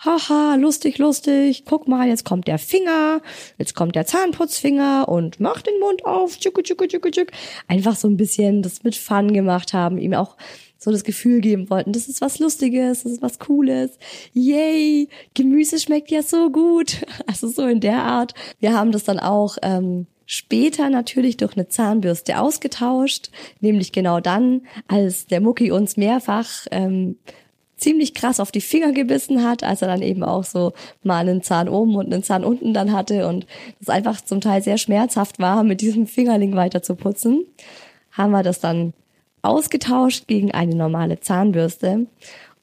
[0.03, 3.21] haha, lustig, lustig, guck mal, jetzt kommt der Finger,
[3.59, 7.27] jetzt kommt der Zahnputzfinger und mach den Mund auf, tschuk, tschuk, tschuk, tschuk.
[7.67, 10.35] Einfach so ein bisschen das mit Fun gemacht haben, ihm auch
[10.83, 13.97] so das Gefühl geben wollten, das ist was Lustiges, das ist was Cooles.
[14.33, 17.05] Yay, Gemüse schmeckt ja so gut.
[17.25, 18.33] Also so in der Art.
[18.59, 23.29] Wir haben das dann auch ähm, später natürlich durch eine Zahnbürste ausgetauscht,
[23.61, 27.17] nämlich genau dann, als der Mucki uns mehrfach ähm,
[27.77, 31.43] ziemlich krass auf die Finger gebissen hat, als er dann eben auch so mal einen
[31.43, 33.47] Zahn oben und einen Zahn unten dann hatte und
[33.81, 37.45] es einfach zum Teil sehr schmerzhaft war, mit diesem Fingerling weiter zu putzen,
[38.11, 38.93] haben wir das dann
[39.43, 42.07] ausgetauscht gegen eine normale Zahnbürste.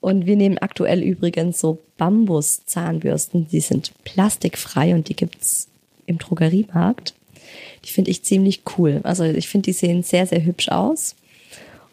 [0.00, 3.46] Und wir nehmen aktuell übrigens so Bambus-Zahnbürsten.
[3.48, 5.68] Die sind plastikfrei und die gibt's
[6.06, 7.14] im Drogeriemarkt.
[7.84, 9.00] Die finde ich ziemlich cool.
[9.04, 11.14] Also ich finde, die sehen sehr, sehr hübsch aus.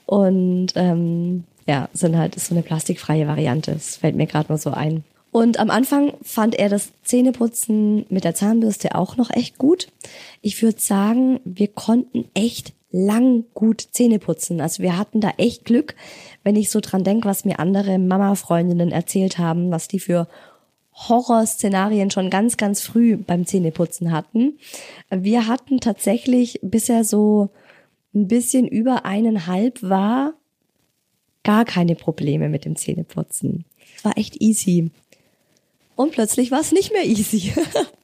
[0.05, 3.73] Und ähm, ja, sind halt so eine plastikfreie Variante.
[3.73, 5.03] Das fällt mir gerade nur so ein.
[5.31, 9.87] Und am Anfang fand er das Zähneputzen mit der Zahnbürste auch noch echt gut.
[10.41, 14.61] Ich würde sagen, wir konnten echt lang gut Zähne putzen.
[14.61, 15.95] Also wir hatten da echt Glück,
[16.43, 20.27] wenn ich so dran denke, was mir andere Mama-Freundinnen erzählt haben, was die für
[20.93, 24.57] Horrorszenarien schon ganz, ganz früh beim Zähneputzen hatten.
[25.09, 27.49] Wir hatten tatsächlich bisher so
[28.15, 30.33] ein bisschen über eineinhalb war
[31.43, 33.63] gar keine Probleme mit dem Zähneputzen.
[33.95, 34.89] Es war echt easy.
[35.95, 37.53] Und plötzlich war es nicht mehr easy.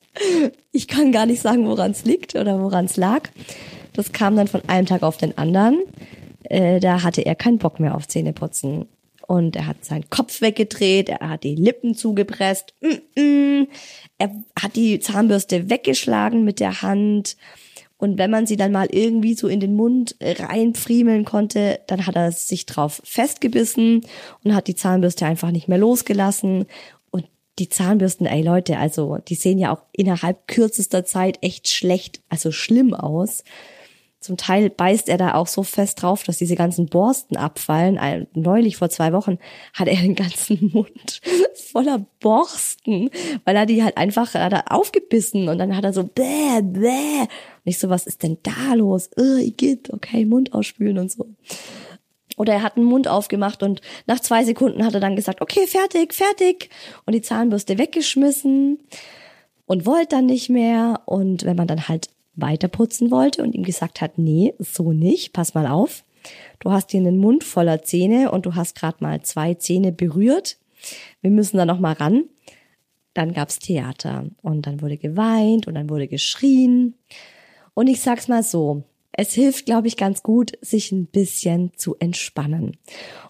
[0.71, 3.29] ich kann gar nicht sagen, woran es liegt oder woran es lag.
[3.93, 5.81] Das kam dann von einem Tag auf den anderen.
[6.43, 8.87] Äh, da hatte er keinen Bock mehr auf Zähneputzen.
[9.25, 13.67] Und er hat seinen Kopf weggedreht, er hat die Lippen zugepresst, mm -mm.
[14.17, 17.37] er hat die Zahnbürste weggeschlagen mit der Hand.
[17.97, 22.17] Und wenn man sie dann mal irgendwie so in den Mund reinfriemeln konnte, dann hat
[22.17, 24.05] er sich drauf festgebissen
[24.43, 26.65] und hat die Zahnbürste einfach nicht mehr losgelassen.
[27.11, 27.25] Und
[27.59, 32.51] die Zahnbürsten, ey Leute, also die sehen ja auch innerhalb kürzester Zeit echt schlecht, also
[32.51, 33.45] schlimm aus.
[34.23, 38.27] Zum Teil beißt er da auch so fest drauf, dass diese ganzen Borsten abfallen.
[38.33, 39.37] Neulich vor zwei Wochen
[39.73, 41.21] hat er den ganzen Mund
[41.73, 43.09] voller Borsten,
[43.43, 47.21] weil er die halt einfach hat er aufgebissen und dann hat er so bäh, bäh.
[47.21, 47.29] Und
[47.65, 49.09] ich so, was ist denn da los?
[49.17, 49.39] Oh,
[49.91, 51.27] okay, Mund ausspülen und so.
[52.37, 55.67] Oder er hat einen Mund aufgemacht und nach zwei Sekunden hat er dann gesagt, okay,
[55.67, 56.69] fertig, fertig.
[57.05, 58.79] Und die Zahnbürste weggeschmissen
[59.65, 61.01] und wollte dann nicht mehr.
[61.05, 65.33] Und wenn man dann halt weiter putzen wollte und ihm gesagt hat, nee, so nicht,
[65.33, 66.03] pass mal auf.
[66.59, 70.57] Du hast hier einen Mund voller Zähne und du hast gerade mal zwei Zähne berührt.
[71.21, 72.25] Wir müssen da noch mal ran.
[73.13, 76.95] Dann gab's Theater und dann wurde geweint und dann wurde geschrien.
[77.73, 81.95] Und ich sag's mal so, es hilft, glaube ich, ganz gut, sich ein bisschen zu
[81.99, 82.77] entspannen.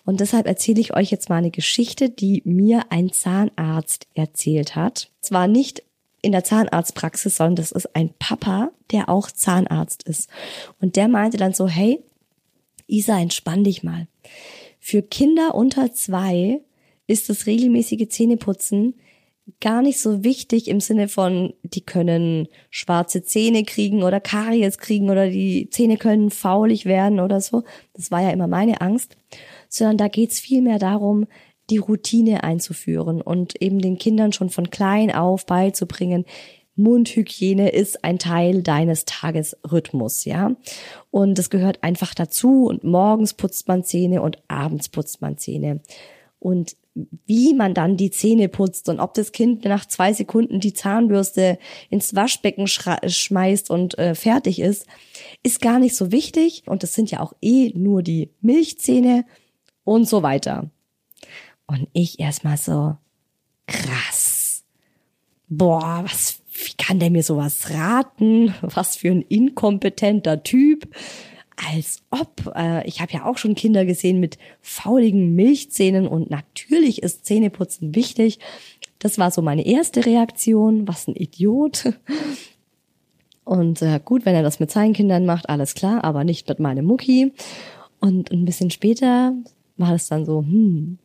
[0.06, 5.12] Und deshalb erzähle ich euch jetzt mal eine Geschichte, die mir ein Zahnarzt erzählt hat.
[5.22, 5.84] Es war nicht
[6.24, 10.30] in der Zahnarztpraxis, sondern das ist ein Papa, der auch Zahnarzt ist.
[10.82, 12.02] Und der meinte dann so, hey,
[12.88, 14.08] Isa, entspann dich mal.
[14.80, 16.62] Für Kinder unter zwei
[17.08, 18.96] ist das regelmäßige Zähneputzen
[19.60, 25.10] gar nicht so wichtig im Sinne von, die können schwarze Zähne kriegen oder Karies kriegen
[25.10, 27.64] oder die Zähne können faulig werden oder so.
[27.94, 29.18] Das war ja immer meine Angst.
[29.68, 31.28] Sondern da geht's viel mehr darum,
[31.70, 36.26] die Routine einzuführen und eben den Kindern schon von klein auf beizubringen,
[36.76, 40.56] Mundhygiene ist ein Teil deines Tagesrhythmus, ja.
[41.12, 45.82] Und es gehört einfach dazu und morgens putzt man Zähne und abends putzt man Zähne.
[46.40, 46.76] Und
[47.26, 51.58] wie man dann die Zähne putzt und ob das Kind nach zwei Sekunden die Zahnbürste
[51.90, 54.86] ins Waschbecken schmeißt und äh, fertig ist,
[55.42, 56.64] ist gar nicht so wichtig.
[56.68, 59.26] Und das sind ja auch eh nur die Milchzähne
[59.84, 60.70] und so weiter.
[61.74, 62.96] Und ich erstmal so,
[63.66, 64.64] krass.
[65.50, 68.54] Boah, was wie kann der mir sowas raten?
[68.62, 70.88] Was für ein inkompetenter Typ.
[71.56, 72.54] Als ob.
[72.56, 77.96] Äh, ich habe ja auch schon Kinder gesehen mit fauligen Milchzähnen und natürlich ist Zähneputzen
[77.96, 78.38] wichtig.
[79.00, 80.88] Das war so meine erste Reaktion.
[80.88, 81.94] Was ein Idiot.
[83.46, 86.60] Und äh, gut, wenn er das mit seinen Kindern macht, alles klar, aber nicht mit
[86.60, 87.34] meinem Mucki.
[88.00, 89.34] Und ein bisschen später
[89.78, 91.00] war es dann so, hm,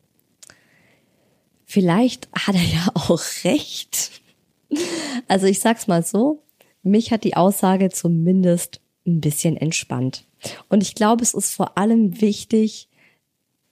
[1.68, 4.10] vielleicht hat er ja auch recht.
[5.28, 6.42] Also ich sag's mal so,
[6.82, 10.24] mich hat die Aussage zumindest ein bisschen entspannt.
[10.68, 12.88] Und ich glaube, es ist vor allem wichtig,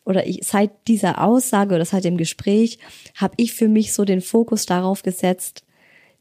[0.04, 2.78] oder ich, seit dieser Aussage oder seit dem Gespräch
[3.14, 5.64] habe ich für mich so den Fokus darauf gesetzt,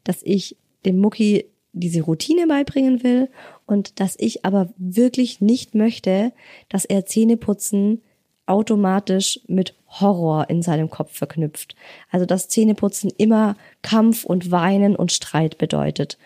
[0.04, 3.30] dass ich dem Mucki diese Routine beibringen will
[3.66, 6.32] und dass ich aber wirklich nicht möchte,
[6.70, 8.02] dass er Zähneputzen
[8.48, 11.76] automatisch mit Horror in seinem Kopf verknüpft.
[12.12, 16.18] Also dass Zähneputzen immer Kampf und Weinen und Streit bedeutet.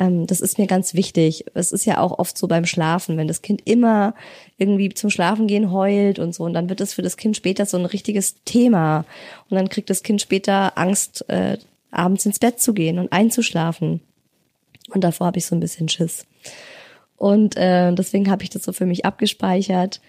[0.00, 1.44] Ähm, das ist mir ganz wichtig.
[1.54, 4.14] Es ist ja auch oft so beim Schlafen, wenn das Kind immer
[4.56, 7.66] irgendwie zum Schlafen gehen heult und so, und dann wird es für das Kind später
[7.66, 9.04] so ein richtiges Thema.
[9.48, 11.58] Und dann kriegt das Kind später Angst, äh,
[11.92, 14.00] abends ins Bett zu gehen und einzuschlafen.
[14.88, 16.26] Und davor habe ich so ein bisschen Schiss.
[17.16, 20.00] Und äh, deswegen habe ich das so für mich abgespeichert,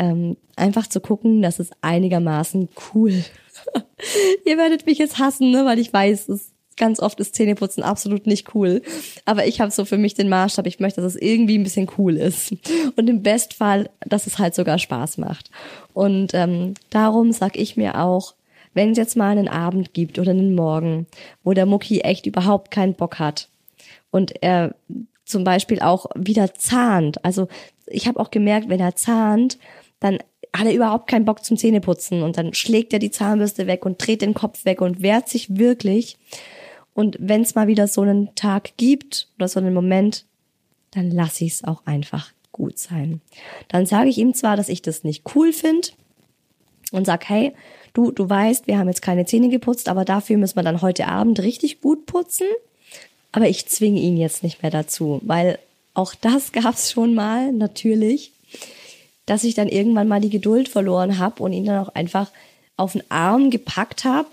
[0.00, 3.12] ähm, einfach zu gucken, dass es einigermaßen cool.
[4.46, 8.26] Ihr werdet mich jetzt hassen, ne, weil ich weiß, es ganz oft ist Zähneputzen absolut
[8.26, 8.80] nicht cool.
[9.26, 11.90] Aber ich habe so für mich den Maßstab, ich möchte, dass es irgendwie ein bisschen
[11.98, 12.54] cool ist.
[12.96, 15.50] Und im Bestfall, dass es halt sogar Spaß macht.
[15.92, 18.34] Und ähm, darum sag ich mir auch,
[18.72, 21.06] wenn es jetzt mal einen Abend gibt oder einen Morgen,
[21.44, 23.48] wo der Mucki echt überhaupt keinen Bock hat
[24.10, 24.74] und er
[25.26, 27.22] zum Beispiel auch wieder zahnt.
[27.24, 27.48] Also
[27.90, 29.58] ich habe auch gemerkt, wenn er zahnt,
[30.00, 30.18] dann
[30.54, 34.04] hat er überhaupt keinen Bock zum Zähneputzen und dann schlägt er die Zahnbürste weg und
[34.04, 36.16] dreht den Kopf weg und wehrt sich wirklich.
[36.94, 40.24] Und wenn es mal wieder so einen Tag gibt oder so einen Moment,
[40.90, 43.20] dann lasse ich es auch einfach gut sein.
[43.68, 45.88] Dann sage ich ihm zwar, dass ich das nicht cool finde
[46.90, 47.52] und sag, hey,
[47.92, 51.06] du, du weißt, wir haben jetzt keine Zähne geputzt, aber dafür müssen wir dann heute
[51.06, 52.46] Abend richtig gut putzen.
[53.32, 55.60] Aber ich zwinge ihn jetzt nicht mehr dazu, weil
[55.94, 58.32] auch das gab's schon mal, natürlich,
[59.30, 62.32] dass ich dann irgendwann mal die Geduld verloren habe und ihn dann auch einfach
[62.76, 64.30] auf den Arm gepackt habe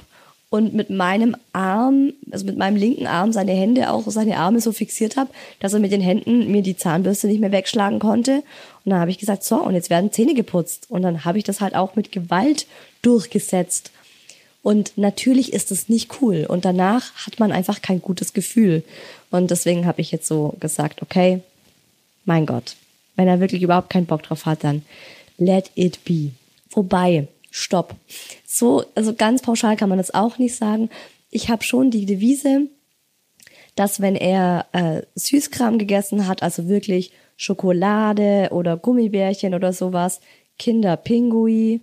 [0.49, 4.71] und mit meinem Arm, also mit meinem linken Arm seine Hände auch, seine Arme so
[4.71, 5.29] fixiert habe,
[5.59, 8.37] dass er mit den Händen mir die Zahnbürste nicht mehr wegschlagen konnte.
[8.85, 10.87] Und dann habe ich gesagt, so, und jetzt werden Zähne geputzt.
[10.89, 12.65] Und dann habe ich das halt auch mit Gewalt
[13.03, 13.91] durchgesetzt.
[14.63, 16.47] Und natürlich ist es nicht cool.
[16.49, 18.83] Und danach hat man einfach kein gutes Gefühl.
[19.29, 21.41] Und deswegen habe ich jetzt so gesagt, okay,
[22.25, 22.75] mein Gott,
[23.18, 24.84] wenn er wirklich überhaupt keinen Bock drauf hat, dann
[25.38, 26.32] let it be.
[26.72, 27.95] Wobei, stopp.
[28.45, 30.89] So, also ganz pauschal kann man das auch nicht sagen.
[31.30, 32.68] Ich habe schon die Devise,
[33.76, 40.22] dass wenn er äh, Süßkram gegessen hat, also wirklich Schokolade oder Gummibärchen oder sowas,
[40.57, 41.82] Kinderpingui,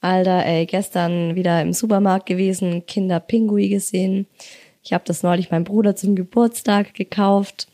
[0.00, 4.26] Alter, ey, gestern wieder im Supermarkt gewesen, Kinderpingui gesehen.
[4.82, 7.68] Ich habe das neulich meinem Bruder zum Geburtstag gekauft.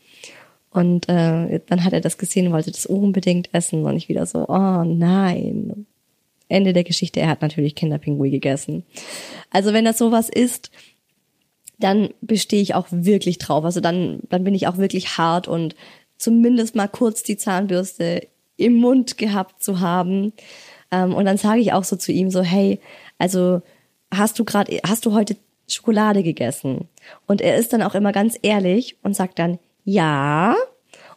[0.71, 3.85] Und äh, dann hat er das gesehen und wollte das unbedingt essen.
[3.85, 5.85] Und ich wieder so, oh nein.
[6.47, 8.83] Ende der Geschichte, er hat natürlich Kinderpingui gegessen.
[9.51, 10.69] Also wenn das sowas ist,
[11.79, 13.65] dann bestehe ich auch wirklich drauf.
[13.65, 15.75] Also dann, dann bin ich auch wirklich hart und
[16.17, 20.33] zumindest mal kurz die Zahnbürste im Mund gehabt zu haben.
[20.91, 22.79] Ähm, und dann sage ich auch so zu ihm so, hey,
[23.17, 23.61] also
[24.13, 25.35] hast du gerade, hast du heute
[25.67, 26.87] Schokolade gegessen?
[27.27, 30.55] Und er ist dann auch immer ganz ehrlich und sagt dann, ja.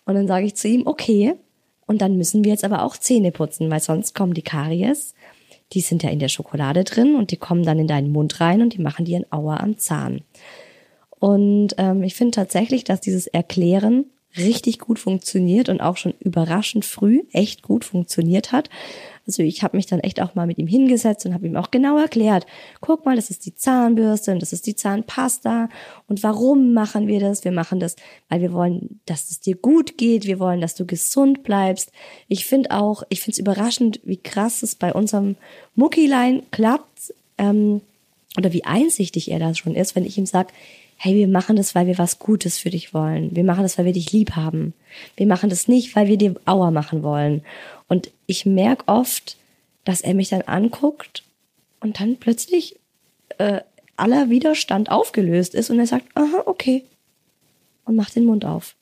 [0.04, 1.34] Und dann sage ich zu ihm, okay.
[1.86, 5.14] Und dann müssen wir jetzt aber auch Zähne putzen, weil sonst kommen die Karies.
[5.72, 8.62] Die sind ja in der Schokolade drin und die kommen dann in deinen Mund rein
[8.62, 10.22] und die machen dir ein Auer am Zahn.
[11.18, 14.06] Und ähm, ich finde tatsächlich, dass dieses Erklären
[14.36, 18.68] richtig gut funktioniert und auch schon überraschend früh echt gut funktioniert hat.
[19.26, 21.70] Also ich habe mich dann echt auch mal mit ihm hingesetzt und habe ihm auch
[21.70, 22.44] genau erklärt,
[22.80, 25.68] guck mal, das ist die Zahnbürste und das ist die Zahnpasta
[26.08, 27.44] und warum machen wir das?
[27.44, 27.96] Wir machen das,
[28.28, 31.90] weil wir wollen, dass es dir gut geht, wir wollen, dass du gesund bleibst.
[32.28, 35.36] Ich finde auch, ich finde es überraschend, wie krass es bei unserem
[35.74, 37.80] Muckilein klappt ähm,
[38.36, 40.52] oder wie einsichtig er da schon ist, wenn ich ihm sage,
[41.04, 43.36] hey, wir machen das, weil wir was Gutes für dich wollen.
[43.36, 44.72] Wir machen das, weil wir dich lieb haben.
[45.16, 47.44] Wir machen das nicht, weil wir dir Auer machen wollen.
[47.88, 49.36] Und ich merke oft,
[49.84, 51.22] dass er mich dann anguckt
[51.80, 52.76] und dann plötzlich
[53.36, 53.60] äh,
[53.96, 56.84] aller Widerstand aufgelöst ist und er sagt, aha, okay.
[57.84, 58.74] Und macht den Mund auf.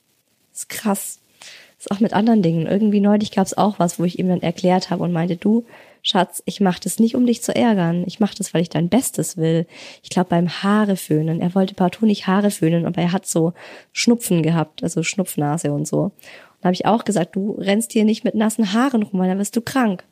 [0.53, 1.19] Das ist krass.
[1.41, 2.69] Das ist auch mit anderen Dingen.
[2.69, 5.67] Irgendwie neulich gab es auch was, wo ich ihm dann erklärt habe und meinte, du,
[6.03, 8.03] Schatz, ich mache das nicht, um dich zu ärgern.
[8.07, 9.67] Ich mache das, weil ich dein Bestes will.
[10.03, 11.41] Ich glaube beim Haare föhnen.
[11.41, 13.53] Er wollte partout nicht Haare föhnen, aber er hat so
[13.93, 16.03] Schnupfen gehabt, also Schnupfnase und so.
[16.03, 16.13] Und
[16.61, 19.39] da habe ich auch gesagt, du rennst hier nicht mit nassen Haaren rum, weil dann
[19.39, 20.05] wirst du krank.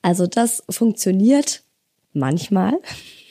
[0.00, 1.64] Also das funktioniert
[2.12, 2.74] manchmal.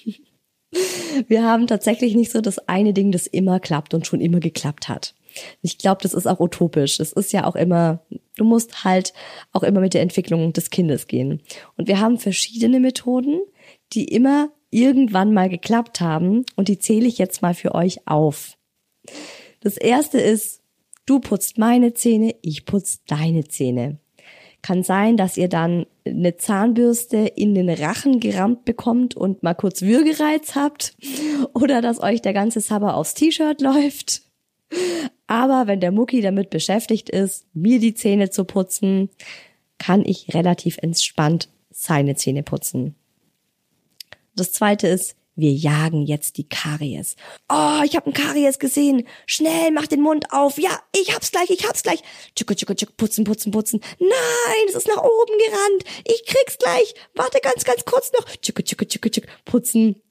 [1.27, 4.89] Wir haben tatsächlich nicht so das eine Ding, das immer klappt und schon immer geklappt
[4.89, 5.15] hat.
[5.61, 6.99] Ich glaube, das ist auch utopisch.
[6.99, 8.05] Es ist ja auch immer,
[8.37, 9.13] du musst halt
[9.51, 11.41] auch immer mit der Entwicklung des Kindes gehen.
[11.77, 13.41] Und wir haben verschiedene Methoden,
[13.93, 18.57] die immer irgendwann mal geklappt haben und die zähle ich jetzt mal für euch auf.
[19.59, 20.61] Das erste ist,
[21.05, 23.99] du putzt meine Zähne, ich putz deine Zähne.
[24.61, 29.81] Kann sein, dass ihr dann eine Zahnbürste in den Rachen gerammt bekommt und mal kurz
[29.81, 30.95] Würgereiz habt
[31.53, 34.21] oder dass euch der ganze Sabber aufs T-Shirt läuft.
[35.27, 39.09] Aber wenn der Mucki damit beschäftigt ist, mir die Zähne zu putzen,
[39.77, 42.95] kann ich relativ entspannt seine Zähne putzen.
[44.35, 47.15] Das zweite ist, wir jagen jetzt die Karies.
[47.49, 49.07] Oh, ich habe einen Karies gesehen.
[49.25, 50.59] Schnell, mach den Mund auf.
[50.59, 52.01] Ja, ich hab's gleich, ich hab's gleich.
[52.35, 53.81] Tschuk, tschuk, tschuk, putzen, putzen, putzen.
[53.99, 55.83] Nein, es ist nach oben gerannt.
[56.05, 56.93] Ich krieg's gleich.
[57.15, 58.25] Warte ganz, ganz kurz noch.
[58.41, 60.01] Tschuk, tschuk, tschuk, tschuk, putzen.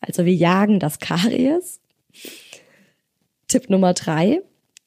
[0.00, 1.79] Also wir jagen das Karies.
[3.50, 4.42] Tipp Nummer drei.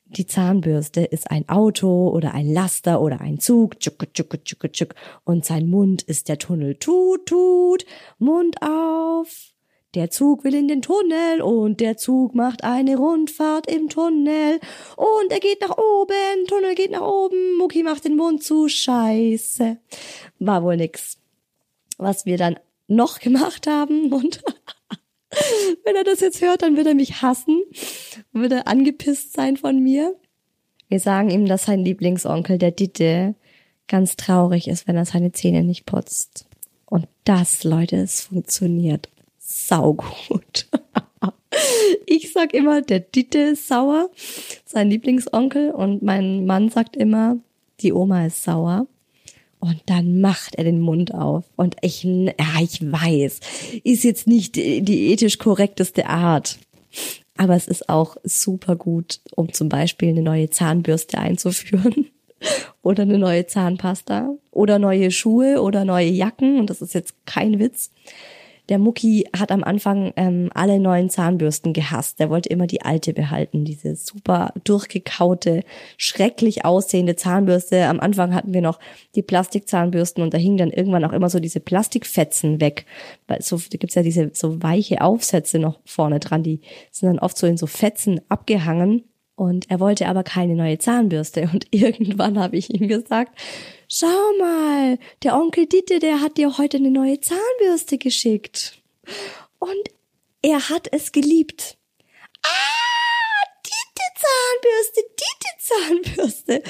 [0.05, 3.77] Die Zahnbürste ist ein Auto oder ein Laster oder ein Zug.
[3.81, 4.95] Tschuk, tschuk, tschuk, tschuk.
[5.25, 6.75] Und sein Mund ist der Tunnel.
[6.75, 7.85] Tut, tut.
[8.19, 9.51] Mund auf.
[9.95, 14.61] Der Zug will in den Tunnel und der Zug macht eine Rundfahrt im Tunnel
[14.95, 19.77] und er geht nach oben, Tunnel geht nach oben, Mucki macht den Mund zu, scheiße.
[20.39, 21.17] War wohl nix.
[21.97, 22.57] Was wir dann
[22.87, 24.41] noch gemacht haben und
[25.85, 27.61] wenn er das jetzt hört, dann wird er mich hassen,
[28.31, 30.15] wird er angepisst sein von mir.
[30.89, 33.35] Wir sagen ihm, dass sein Lieblingsonkel, der Ditte,
[33.87, 36.45] ganz traurig ist, wenn er seine Zähne nicht putzt.
[36.85, 39.09] Und das, Leute, es funktioniert
[39.39, 40.67] saugut.
[42.05, 44.09] ich sag immer, der Ditte ist sauer,
[44.65, 47.37] sein Lieblingsonkel, und mein Mann sagt immer,
[47.81, 48.87] die Oma ist sauer.
[49.63, 51.45] Und dann macht er den Mund auf.
[51.55, 53.39] Und ich, ja, ich weiß,
[53.85, 56.59] ist jetzt nicht die ethisch korrekteste Art.
[57.37, 62.07] Aber es ist auch super gut, um zum Beispiel eine neue Zahnbürste einzuführen.
[62.81, 64.35] Oder eine neue Zahnpasta.
[64.51, 66.59] Oder neue Schuhe oder neue Jacken.
[66.59, 67.89] Und das ist jetzt kein Witz.
[68.69, 72.19] Der Mucki hat am Anfang ähm, alle neuen Zahnbürsten gehasst.
[72.19, 75.63] Der wollte immer die alte behalten, diese super durchgekaute,
[75.97, 77.87] schrecklich aussehende Zahnbürste.
[77.87, 78.79] Am Anfang hatten wir noch
[79.15, 82.85] die Plastikzahnbürsten und da hingen dann irgendwann auch immer so diese Plastikfetzen weg.
[83.27, 86.61] Weil so da gibt's ja diese so weiche Aufsätze noch vorne dran, die
[86.91, 89.03] sind dann oft so in so Fetzen abgehangen.
[89.35, 91.49] Und er wollte aber keine neue Zahnbürste.
[91.53, 93.37] Und irgendwann habe ich ihm gesagt,
[93.89, 94.07] schau
[94.39, 98.81] mal, der Onkel Ditte, der hat dir heute eine neue Zahnbürste geschickt.
[99.59, 99.89] Und
[100.41, 101.77] er hat es geliebt.
[102.43, 102.83] Ah,
[103.65, 106.63] Ditte Zahnbürste, Ditte Zahnbürste.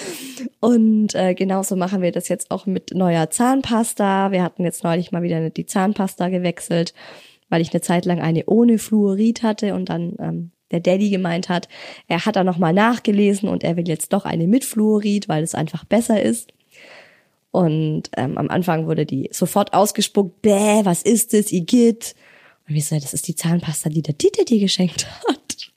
[0.59, 4.31] Und äh, genauso machen wir das jetzt auch mit neuer Zahnpasta.
[4.31, 6.93] Wir hatten jetzt neulich mal wieder die Zahnpasta gewechselt,
[7.49, 11.47] weil ich eine Zeit lang eine ohne Fluorid hatte und dann ähm, der Daddy gemeint
[11.47, 11.69] hat,
[12.07, 15.55] er hat da nochmal nachgelesen und er will jetzt doch eine mit Fluorid, weil es
[15.55, 16.51] einfach besser ist.
[17.51, 22.15] Und ähm, am Anfang wurde die sofort ausgespuckt, bäh, was ist das, Igitt?
[22.67, 25.71] Und wir so, das ist die Zahnpasta, die der Dieter dir geschenkt hat.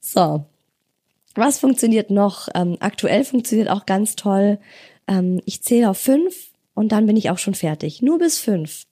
[0.00, 0.44] so.
[1.36, 2.48] Was funktioniert noch?
[2.56, 4.58] Ähm, aktuell funktioniert auch ganz toll.
[5.06, 8.02] Ähm, ich zähle auf fünf und dann bin ich auch schon fertig.
[8.02, 8.87] Nur bis fünf.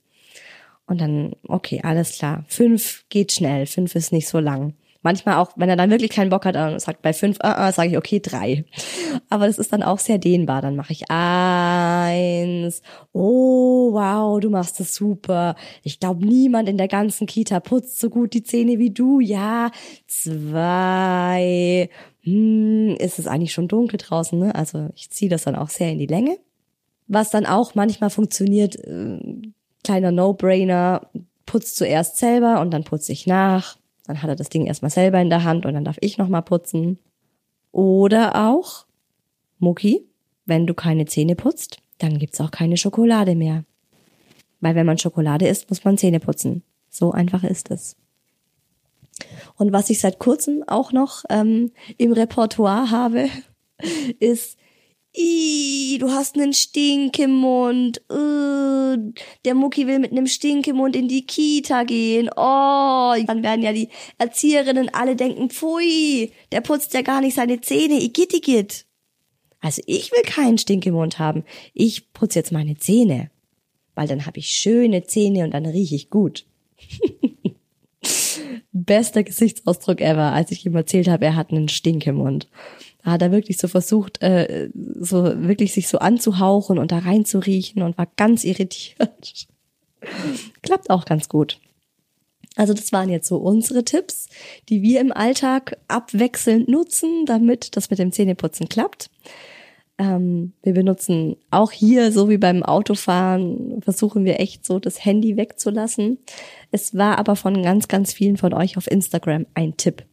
[0.87, 2.45] Und dann, okay, alles klar.
[2.49, 4.74] Fünf geht schnell, fünf ist nicht so lang.
[5.07, 7.70] Manchmal auch, wenn er dann wirklich keinen Bock hat und sagt bei fünf, uh, uh,
[7.70, 8.64] sage ich okay, drei.
[9.28, 10.62] Aber das ist dann auch sehr dehnbar.
[10.62, 12.82] Dann mache ich eins.
[13.12, 15.55] Oh, wow, du machst das super.
[15.84, 19.20] Ich glaube, niemand in der ganzen Kita putzt so gut die Zähne wie du.
[19.20, 19.70] Ja,
[20.09, 21.89] zwei.
[22.22, 24.57] Hm, ist es eigentlich schon dunkel draußen, ne?
[24.57, 26.37] Also ich ziehe das dann auch sehr in die Länge.
[27.07, 29.20] Was dann auch manchmal funktioniert, äh,
[29.87, 31.09] kleiner No-Brainer,
[31.47, 33.78] putzt zuerst selber und dann putze ich nach.
[34.07, 36.43] Dann hat er das Ding erstmal selber in der Hand und dann darf ich nochmal
[36.43, 36.99] putzen.
[37.70, 38.87] Oder auch,
[39.59, 40.05] Mucki,
[40.45, 43.64] wenn du keine Zähne putzt, dann gibt's auch keine Schokolade mehr.
[44.61, 46.62] Weil wenn man Schokolade isst, muss man Zähne putzen.
[46.91, 47.97] So einfach ist es.
[49.57, 53.28] Und was ich seit kurzem auch noch ähm, im Repertoire habe,
[54.18, 54.59] ist
[55.16, 58.02] Ih, du hast einen Stinkemund.
[58.10, 59.12] Uh,
[59.44, 62.28] der Mucki will mit einem Stinkemund in die Kita gehen.
[62.36, 63.88] Oh, dann werden ja die
[64.18, 68.00] Erzieherinnen alle denken, pfui, der putzt ja gar nicht seine Zähne.
[68.02, 68.84] Igitt, igitt.
[69.60, 71.44] Also ich will keinen Stinkemund haben.
[71.72, 73.30] Ich putze jetzt meine Zähne.
[73.94, 76.44] weil dann habe ich schöne Zähne und dann rieche ich gut.
[78.72, 82.48] Bester Gesichtsausdruck ever, als ich ihm erzählt habe, er hat einen Stinkemund.
[83.07, 87.82] Da hat er wirklich so versucht, äh, so wirklich sich so anzuhauchen und da reinzuriechen
[87.82, 89.46] und war ganz irritiert.
[90.62, 91.61] Klappt auch ganz gut.
[92.57, 94.28] Also das waren jetzt so unsere Tipps,
[94.68, 99.09] die wir im Alltag abwechselnd nutzen, damit das mit dem Zähneputzen klappt.
[99.98, 105.36] Ähm, wir benutzen auch hier, so wie beim Autofahren, versuchen wir echt so das Handy
[105.36, 106.18] wegzulassen.
[106.72, 110.04] Es war aber von ganz, ganz vielen von euch auf Instagram ein Tipp,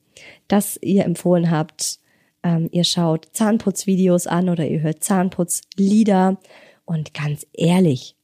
[0.48, 2.03] dass ihr empfohlen habt,
[2.44, 6.38] ähm, ihr schaut Zahnputzvideos an oder ihr hört Zahnputzlieder
[6.86, 8.16] und ganz ehrlich,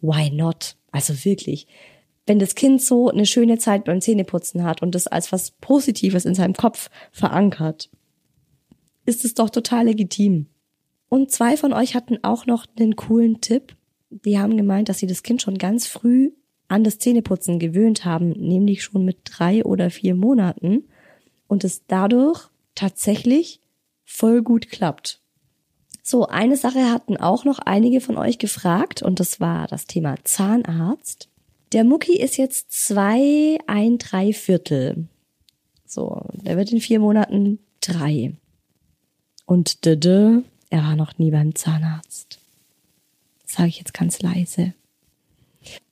[0.00, 0.76] why not?
[0.92, 1.66] Also wirklich,
[2.26, 6.24] wenn das Kind so eine schöne Zeit beim Zähneputzen hat und das als was Positives
[6.24, 7.90] in seinem Kopf verankert,
[9.06, 10.46] ist es doch total legitim.
[11.08, 13.76] Und zwei von euch hatten auch noch einen coolen Tipp.
[14.10, 16.32] Die haben gemeint, dass sie das Kind schon ganz früh
[16.68, 20.84] an das Zähneputzen gewöhnt haben, nämlich schon mit drei oder vier Monaten
[21.48, 23.60] und es dadurch tatsächlich
[24.04, 25.20] voll gut klappt.
[26.02, 30.16] So, eine Sache hatten auch noch einige von euch gefragt und das war das Thema
[30.24, 31.28] Zahnarzt.
[31.72, 35.06] Der Mucki ist jetzt zwei, ein, drei Viertel.
[35.86, 38.32] So, der wird in vier Monaten drei.
[39.46, 42.40] Und dede, er war noch nie beim Zahnarzt.
[43.44, 44.74] Sage ich jetzt ganz leise.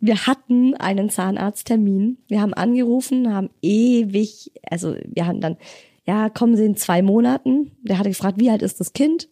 [0.01, 2.19] Wir hatten einen Zahnarzttermin.
[2.29, 5.57] Wir haben angerufen, haben ewig, also wir hatten dann,
[6.09, 7.73] ja, kommen Sie in zwei Monaten.
[7.83, 9.29] Der hatte gefragt, wie alt ist das Kind?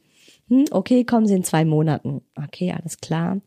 [0.48, 2.20] Hm, okay, kommen Sie in zwei Monaten.
[2.36, 3.40] Okay, alles klar.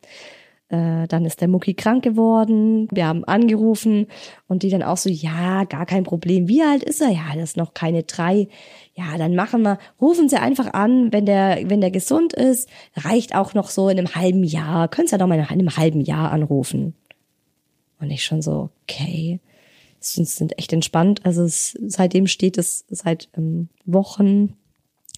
[0.69, 2.87] Äh, dann ist der Mucki krank geworden.
[2.91, 4.07] Wir haben angerufen
[4.47, 6.47] und die dann auch so, ja, gar kein Problem.
[6.47, 7.09] Wie alt ist er?
[7.09, 8.47] Ja, das ist noch keine drei.
[8.95, 12.67] Ja, dann machen wir, rufen Sie einfach an, wenn der, wenn der gesund ist.
[12.95, 14.87] Reicht auch noch so in einem halben Jahr.
[14.87, 16.95] Können Sie ja doch mal in einem halben Jahr anrufen.
[18.01, 19.39] Und ich schon so, okay.
[19.99, 21.21] Sind echt entspannt.
[21.25, 24.55] Also es, seitdem steht es seit ähm, Wochen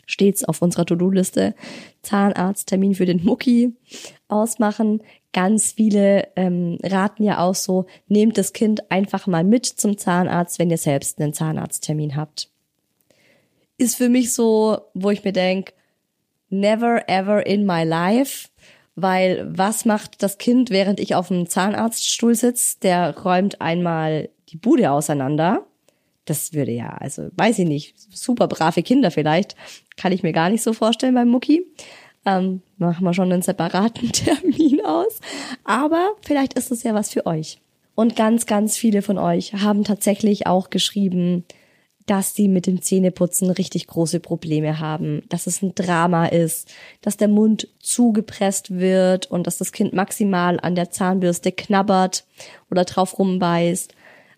[0.06, 1.56] stets auf unserer To-Do-Liste.
[2.02, 3.74] Zahnarzttermin für den Mucki
[4.28, 5.02] ausmachen.
[5.34, 10.60] Ganz viele ähm, raten ja auch so, nehmt das Kind einfach mal mit zum Zahnarzt,
[10.60, 12.50] wenn ihr selbst einen Zahnarzttermin habt.
[13.78, 15.74] Ist für mich so, wo ich mir denk,
[16.50, 18.50] never ever in my life,
[18.96, 22.78] weil was macht das Kind, während ich auf dem Zahnarztstuhl sitze?
[22.82, 25.66] Der räumt einmal die Bude auseinander.
[26.26, 29.56] Das würde ja, also weiß ich nicht, super brave Kinder vielleicht,
[29.98, 31.66] kann ich mir gar nicht so vorstellen beim Mucki
[32.26, 35.20] ähm, machen wir schon einen separaten Termin aus.
[35.64, 37.60] Aber vielleicht ist es ja was für euch.
[37.96, 41.44] Und ganz, ganz viele von euch haben tatsächlich auch geschrieben,
[42.08, 47.18] dass sie mit dem Zähneputzen richtig große Probleme haben, dass es ein Drama ist, dass
[47.18, 52.26] der Mund zugepresst wird und dass das Kind maximal an der Zahnbürste knabbert
[52.72, 53.94] oder drauf rumbeißt.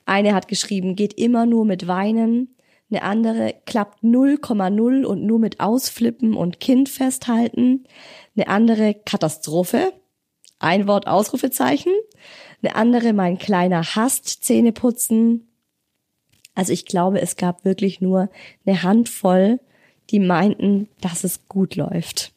[0.05, 2.53] Eine hat geschrieben, geht immer nur mit Weinen
[2.93, 7.85] eine andere klappt 0,0 und nur mit Ausflippen und Kind festhalten,
[8.35, 9.93] eine andere Katastrophe,
[10.59, 11.91] ein Wort Ausrufezeichen,
[12.61, 15.47] eine andere mein kleiner hasst Zähne putzen.
[16.53, 18.29] Also ich glaube, es gab wirklich nur
[18.63, 19.59] eine Handvoll,
[20.11, 22.31] die meinten, dass es gut läuft.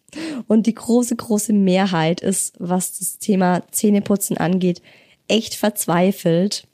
[0.47, 4.81] Und die große, große Mehrheit ist, was das Thema Zähneputzen angeht,
[5.29, 6.67] echt verzweifelt.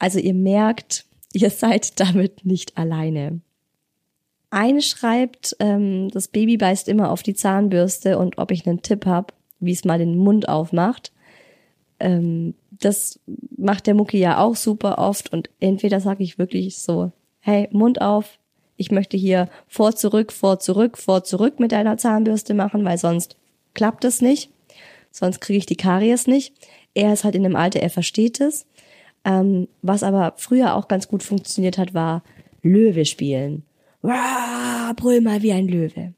[0.00, 3.40] Also ihr merkt, Ihr seid damit nicht alleine.
[4.50, 9.06] Eine schreibt, ähm, das Baby beißt immer auf die Zahnbürste und ob ich einen Tipp
[9.06, 11.12] habe, wie es mal den Mund aufmacht.
[12.00, 13.20] Ähm, das
[13.56, 18.00] macht der Mucki ja auch super oft und entweder sage ich wirklich so, hey, Mund
[18.00, 18.38] auf,
[18.76, 23.36] ich möchte hier vor, zurück, vor, zurück, vor, zurück mit deiner Zahnbürste machen, weil sonst
[23.74, 24.50] klappt es nicht.
[25.12, 26.54] Sonst kriege ich die Karies nicht.
[26.94, 28.66] Er ist halt in dem Alter, er versteht es.
[29.24, 32.22] Ähm, was aber früher auch ganz gut funktioniert hat, war
[32.62, 33.64] Löwe spielen.
[34.02, 36.14] Wah, brüll mal wie ein Löwe.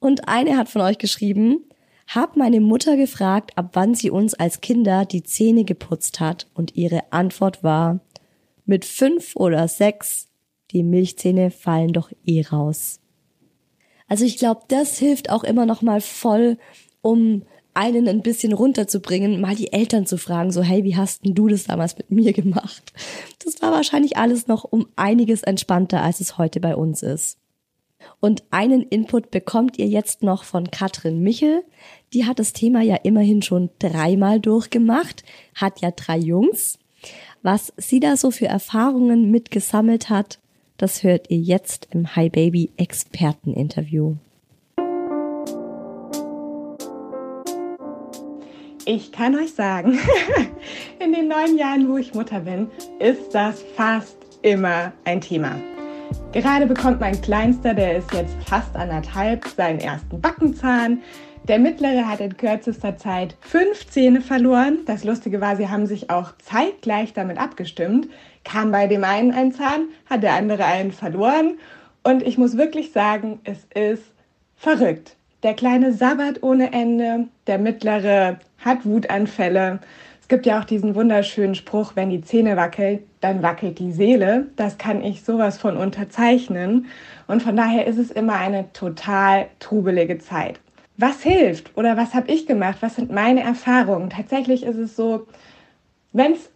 [0.00, 1.64] Und eine hat von euch geschrieben,
[2.06, 6.76] hab meine Mutter gefragt, ab wann sie uns als Kinder die Zähne geputzt hat und
[6.76, 8.00] ihre Antwort war,
[8.66, 10.28] mit fünf oder sechs,
[10.70, 13.00] die Milchzähne fallen doch eh raus.
[14.08, 16.58] Also ich glaube, das hilft auch immer noch mal voll,
[17.00, 17.42] um
[17.74, 21.48] einen ein bisschen runterzubringen, mal die Eltern zu fragen, so hey, wie hast denn du
[21.48, 22.92] das damals mit mir gemacht?
[23.44, 27.38] Das war wahrscheinlich alles noch um einiges entspannter, als es heute bei uns ist.
[28.20, 31.62] Und einen Input bekommt ihr jetzt noch von Katrin Michel.
[32.12, 36.78] Die hat das Thema ja immerhin schon dreimal durchgemacht, hat ja drei Jungs.
[37.42, 40.38] Was sie da so für Erfahrungen mitgesammelt hat,
[40.76, 44.16] das hört ihr jetzt im Hi Baby Experteninterview.
[48.86, 49.98] Ich kann euch sagen,
[50.98, 52.68] in den neun Jahren, wo ich Mutter bin,
[52.98, 55.56] ist das fast immer ein Thema.
[56.32, 61.02] Gerade bekommt mein Kleinster, der ist jetzt fast anderthalb, seinen ersten Backenzahn.
[61.48, 64.78] Der mittlere hat in kürzester Zeit fünf Zähne verloren.
[64.86, 68.08] Das Lustige war, sie haben sich auch zeitgleich damit abgestimmt.
[68.44, 71.58] Kam bei dem einen ein Zahn, hat der andere einen verloren.
[72.02, 74.04] Und ich muss wirklich sagen, es ist
[74.56, 75.16] verrückt.
[75.42, 79.80] Der kleine sabbert ohne Ende, der mittlere hat Wutanfälle.
[80.20, 84.46] Es gibt ja auch diesen wunderschönen Spruch, wenn die Zähne wackeln, dann wackelt die Seele.
[84.56, 86.86] Das kann ich sowas von unterzeichnen.
[87.26, 90.60] Und von daher ist es immer eine total trubelige Zeit.
[90.96, 92.78] Was hilft oder was habe ich gemacht?
[92.80, 94.10] Was sind meine Erfahrungen?
[94.10, 95.26] Tatsächlich ist es so,
[96.12, 96.50] wenn es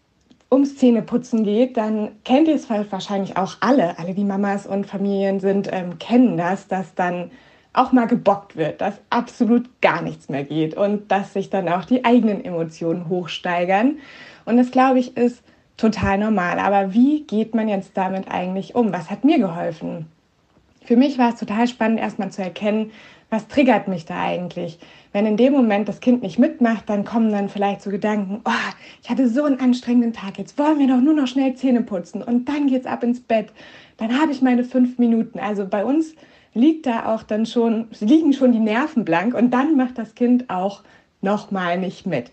[0.50, 3.98] ums Zähneputzen geht, dann kennt ihr es wahrscheinlich auch alle.
[3.98, 7.30] Alle, die Mamas und Familien sind, ähm, kennen das, dass dann
[7.72, 11.84] auch mal gebockt wird, dass absolut gar nichts mehr geht und dass sich dann auch
[11.84, 13.98] die eigenen Emotionen hochsteigern.
[14.44, 15.42] Und das, glaube ich, ist
[15.76, 16.58] total normal.
[16.58, 18.92] Aber wie geht man jetzt damit eigentlich um?
[18.92, 20.06] Was hat mir geholfen?
[20.84, 22.90] Für mich war es total spannend, erstmal zu erkennen,
[23.30, 24.78] was triggert mich da eigentlich?
[25.12, 28.72] Wenn in dem Moment das Kind nicht mitmacht, dann kommen dann vielleicht so Gedanken, oh,
[29.02, 32.22] ich hatte so einen anstrengenden Tag, jetzt wollen wir doch nur noch schnell Zähne putzen
[32.22, 33.52] und dann geht's ab ins Bett.
[33.98, 35.38] Dann habe ich meine fünf Minuten.
[35.38, 36.14] Also bei uns
[36.54, 40.50] liegt da auch dann schon, liegen schon die Nerven blank und dann macht das Kind
[40.50, 40.82] auch
[41.20, 42.30] nochmal nicht mit.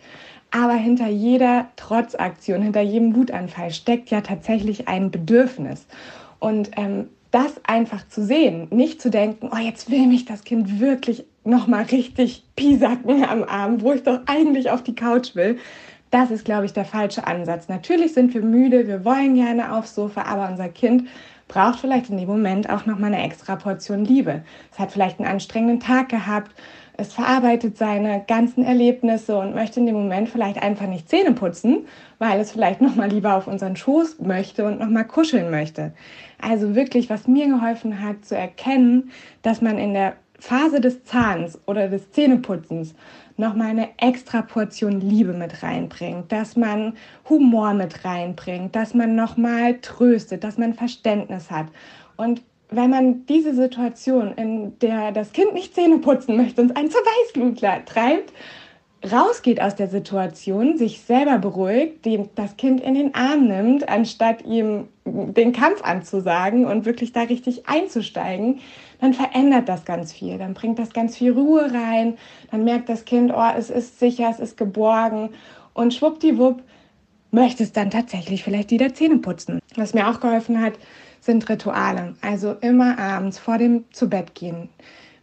[0.51, 5.85] Aber hinter jeder Trotzaktion, hinter jedem Wutanfall steckt ja tatsächlich ein Bedürfnis.
[6.39, 10.79] Und ähm, das einfach zu sehen, nicht zu denken, oh, jetzt will mich das Kind
[10.79, 15.57] wirklich nochmal richtig piesacken am Abend, wo ich doch eigentlich auf die Couch will.
[16.11, 17.67] Das ist, glaube ich, der falsche Ansatz.
[17.67, 21.09] Natürlich sind wir müde, wir wollen gerne aufs Sofa, aber unser Kind
[21.47, 24.43] braucht vielleicht in dem Moment auch noch mal eine extra Portion Liebe.
[24.71, 26.51] Es hat vielleicht einen anstrengenden Tag gehabt,
[26.97, 31.87] es verarbeitet seine ganzen Erlebnisse und möchte in dem Moment vielleicht einfach nicht Zähne putzen,
[32.19, 35.91] weil es vielleicht noch mal lieber auf unseren Schoß möchte und noch mal kuscheln möchte.
[36.41, 41.59] Also wirklich, was mir geholfen hat, zu erkennen, dass man in der Phase des Zahns
[41.65, 42.93] oder des Zähneputzens
[43.37, 46.93] nochmal eine extra Portion Liebe mit reinbringt, dass man
[47.29, 51.67] Humor mit reinbringt, dass man nochmal tröstet, dass man Verständnis hat.
[52.17, 56.89] Und wenn man diese Situation, in der das Kind nicht Zähne putzen möchte und ein
[56.89, 58.33] zur Weißglut treibt,
[59.11, 64.43] rausgeht aus der Situation, sich selber beruhigt, dem das Kind in den Arm nimmt, anstatt
[64.45, 68.59] ihm den Kampf anzusagen und wirklich da richtig einzusteigen,
[69.05, 70.39] dann verändert das ganz viel.
[70.39, 72.17] Dann bringt das ganz viel Ruhe rein.
[72.49, 75.29] Dann merkt das Kind, oh, es ist sicher, es ist geborgen.
[75.73, 76.63] Und schwuppdiwupp
[77.29, 79.59] möchte es dann tatsächlich vielleicht wieder Zähne putzen.
[79.75, 80.73] Was mir auch geholfen hat,
[81.21, 82.15] sind Rituale.
[82.21, 84.69] Also immer abends vor dem Zubettgehen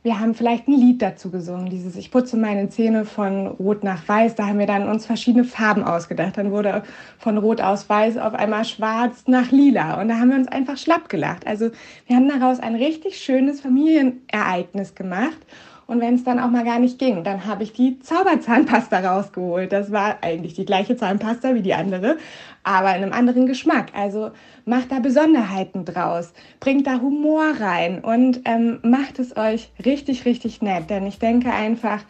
[0.05, 4.09] wir haben vielleicht ein Lied dazu gesungen, dieses Ich putze meine Zähne von Rot nach
[4.09, 4.35] Weiß.
[4.35, 6.37] Da haben wir dann uns verschiedene Farben ausgedacht.
[6.37, 6.83] Dann wurde
[7.19, 10.01] von Rot aus Weiß auf einmal Schwarz nach Lila.
[10.01, 11.47] Und da haben wir uns einfach schlapp gelacht.
[11.47, 11.71] Also
[12.09, 15.39] wir haben daraus ein richtig schönes Familienereignis gemacht.
[15.87, 19.73] Und wenn es dann auch mal gar nicht ging, dann habe ich die Zauberzahnpasta rausgeholt.
[19.73, 22.17] Das war eigentlich die gleiche Zahnpasta wie die andere,
[22.63, 23.93] aber in einem anderen Geschmack.
[23.95, 24.31] Also
[24.65, 30.63] macht da Besonderheiten draus, bringt da Humor rein und ähm, macht es euch richtig, richtig
[30.63, 30.91] nett.
[30.91, 32.05] Denn ich denke einfach,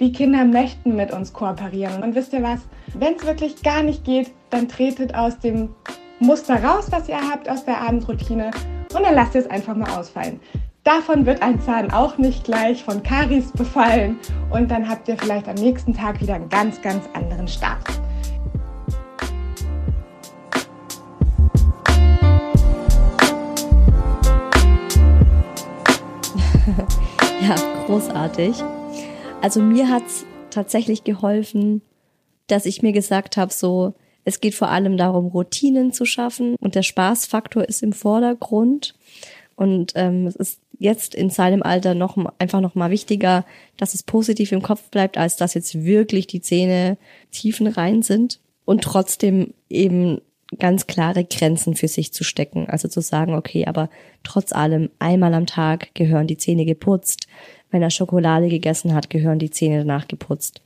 [0.00, 2.02] die Kinder möchten mit uns kooperieren.
[2.02, 2.60] Und wisst ihr was?
[2.94, 5.70] Wenn es wirklich gar nicht geht, dann tretet aus dem
[6.18, 8.50] Muster raus, was ihr habt, aus der Abendroutine
[8.94, 10.40] und dann lasst ihr es einfach mal ausfallen.
[10.84, 14.18] Davon wird ein Zahn auch nicht gleich von Karies befallen
[14.50, 17.86] und dann habt ihr vielleicht am nächsten Tag wieder einen ganz, ganz anderen Start.
[27.42, 27.54] ja,
[27.86, 28.56] großartig.
[29.40, 31.82] Also mir hat es tatsächlich geholfen,
[32.48, 36.74] dass ich mir gesagt habe, so, es geht vor allem darum, Routinen zu schaffen und
[36.74, 38.96] der Spaßfaktor ist im Vordergrund.
[39.54, 43.44] Und ähm, es ist jetzt in seinem Alter noch einfach noch mal wichtiger,
[43.76, 46.98] dass es positiv im Kopf bleibt, als dass jetzt wirklich die Zähne
[47.30, 50.20] tiefenrein sind und trotzdem eben
[50.58, 52.68] ganz klare Grenzen für sich zu stecken.
[52.68, 53.88] Also zu sagen, okay, aber
[54.22, 57.26] trotz allem einmal am Tag gehören die Zähne geputzt.
[57.70, 60.60] Wenn er Schokolade gegessen hat, gehören die Zähne danach geputzt.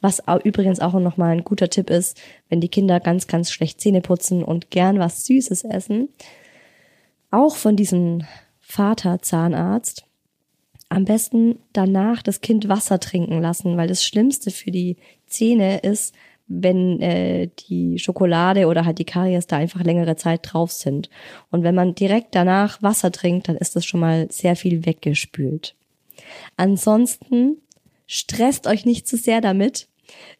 [0.00, 3.52] Was auch, übrigens auch noch mal ein guter Tipp ist, wenn die Kinder ganz, ganz
[3.52, 6.08] schlecht Zähne putzen und gern was Süßes essen,
[7.30, 8.24] auch von diesem
[8.70, 10.04] Vater Zahnarzt,
[10.90, 16.14] am besten danach das Kind Wasser trinken lassen, weil das Schlimmste für die Zähne ist,
[16.48, 21.08] wenn äh, die Schokolade oder halt die Karies da einfach längere Zeit drauf sind.
[21.50, 25.74] Und wenn man direkt danach Wasser trinkt, dann ist das schon mal sehr viel weggespült.
[26.58, 27.56] Ansonsten
[28.06, 29.88] stresst euch nicht zu sehr damit.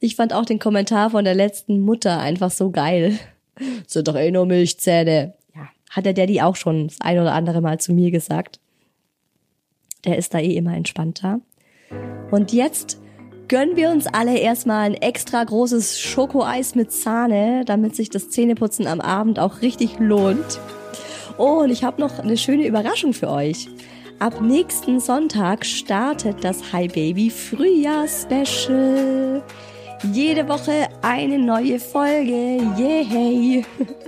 [0.00, 3.18] Ich fand auch den Kommentar von der letzten Mutter einfach so geil.
[3.86, 5.34] Sind doch eh nur Milchzähne.
[5.90, 8.60] Hat der Daddy auch schon das ein oder andere Mal zu mir gesagt.
[10.04, 11.40] Der ist da eh immer entspannter.
[12.30, 13.00] Und jetzt
[13.48, 18.86] gönnen wir uns alle erstmal ein extra großes Schokoeis mit Sahne, damit sich das Zähneputzen
[18.86, 20.60] am Abend auch richtig lohnt.
[21.38, 23.68] Oh, und ich habe noch eine schöne Überraschung für euch.
[24.18, 29.44] Ab nächsten Sonntag startet das Hi Baby Frühjahr-Special.
[30.04, 32.60] Jede Woche eine neue Folge.
[32.76, 33.64] Yay!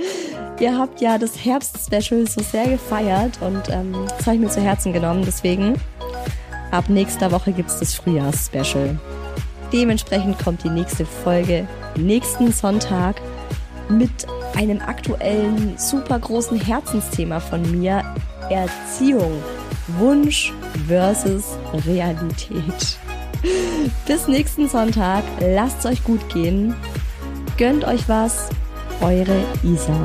[0.61, 4.61] Ihr habt ja das Herbst-Special so sehr gefeiert und ähm, das habe ich mir zu
[4.61, 5.25] Herzen genommen.
[5.25, 5.81] Deswegen,
[6.71, 8.99] ab nächster Woche gibt es das Frühjahrs-Special.
[9.73, 11.67] Dementsprechend kommt die nächste Folge
[11.97, 13.17] nächsten Sonntag
[13.89, 14.11] mit
[14.57, 18.05] einem aktuellen, super großen Herzensthema von mir.
[18.49, 19.43] Erziehung.
[19.99, 20.53] Wunsch
[20.87, 22.99] versus Realität.
[24.07, 25.25] Bis nächsten Sonntag.
[25.41, 26.75] Lasst es euch gut gehen.
[27.57, 28.49] Gönnt euch was.
[29.01, 30.05] Eure Isa.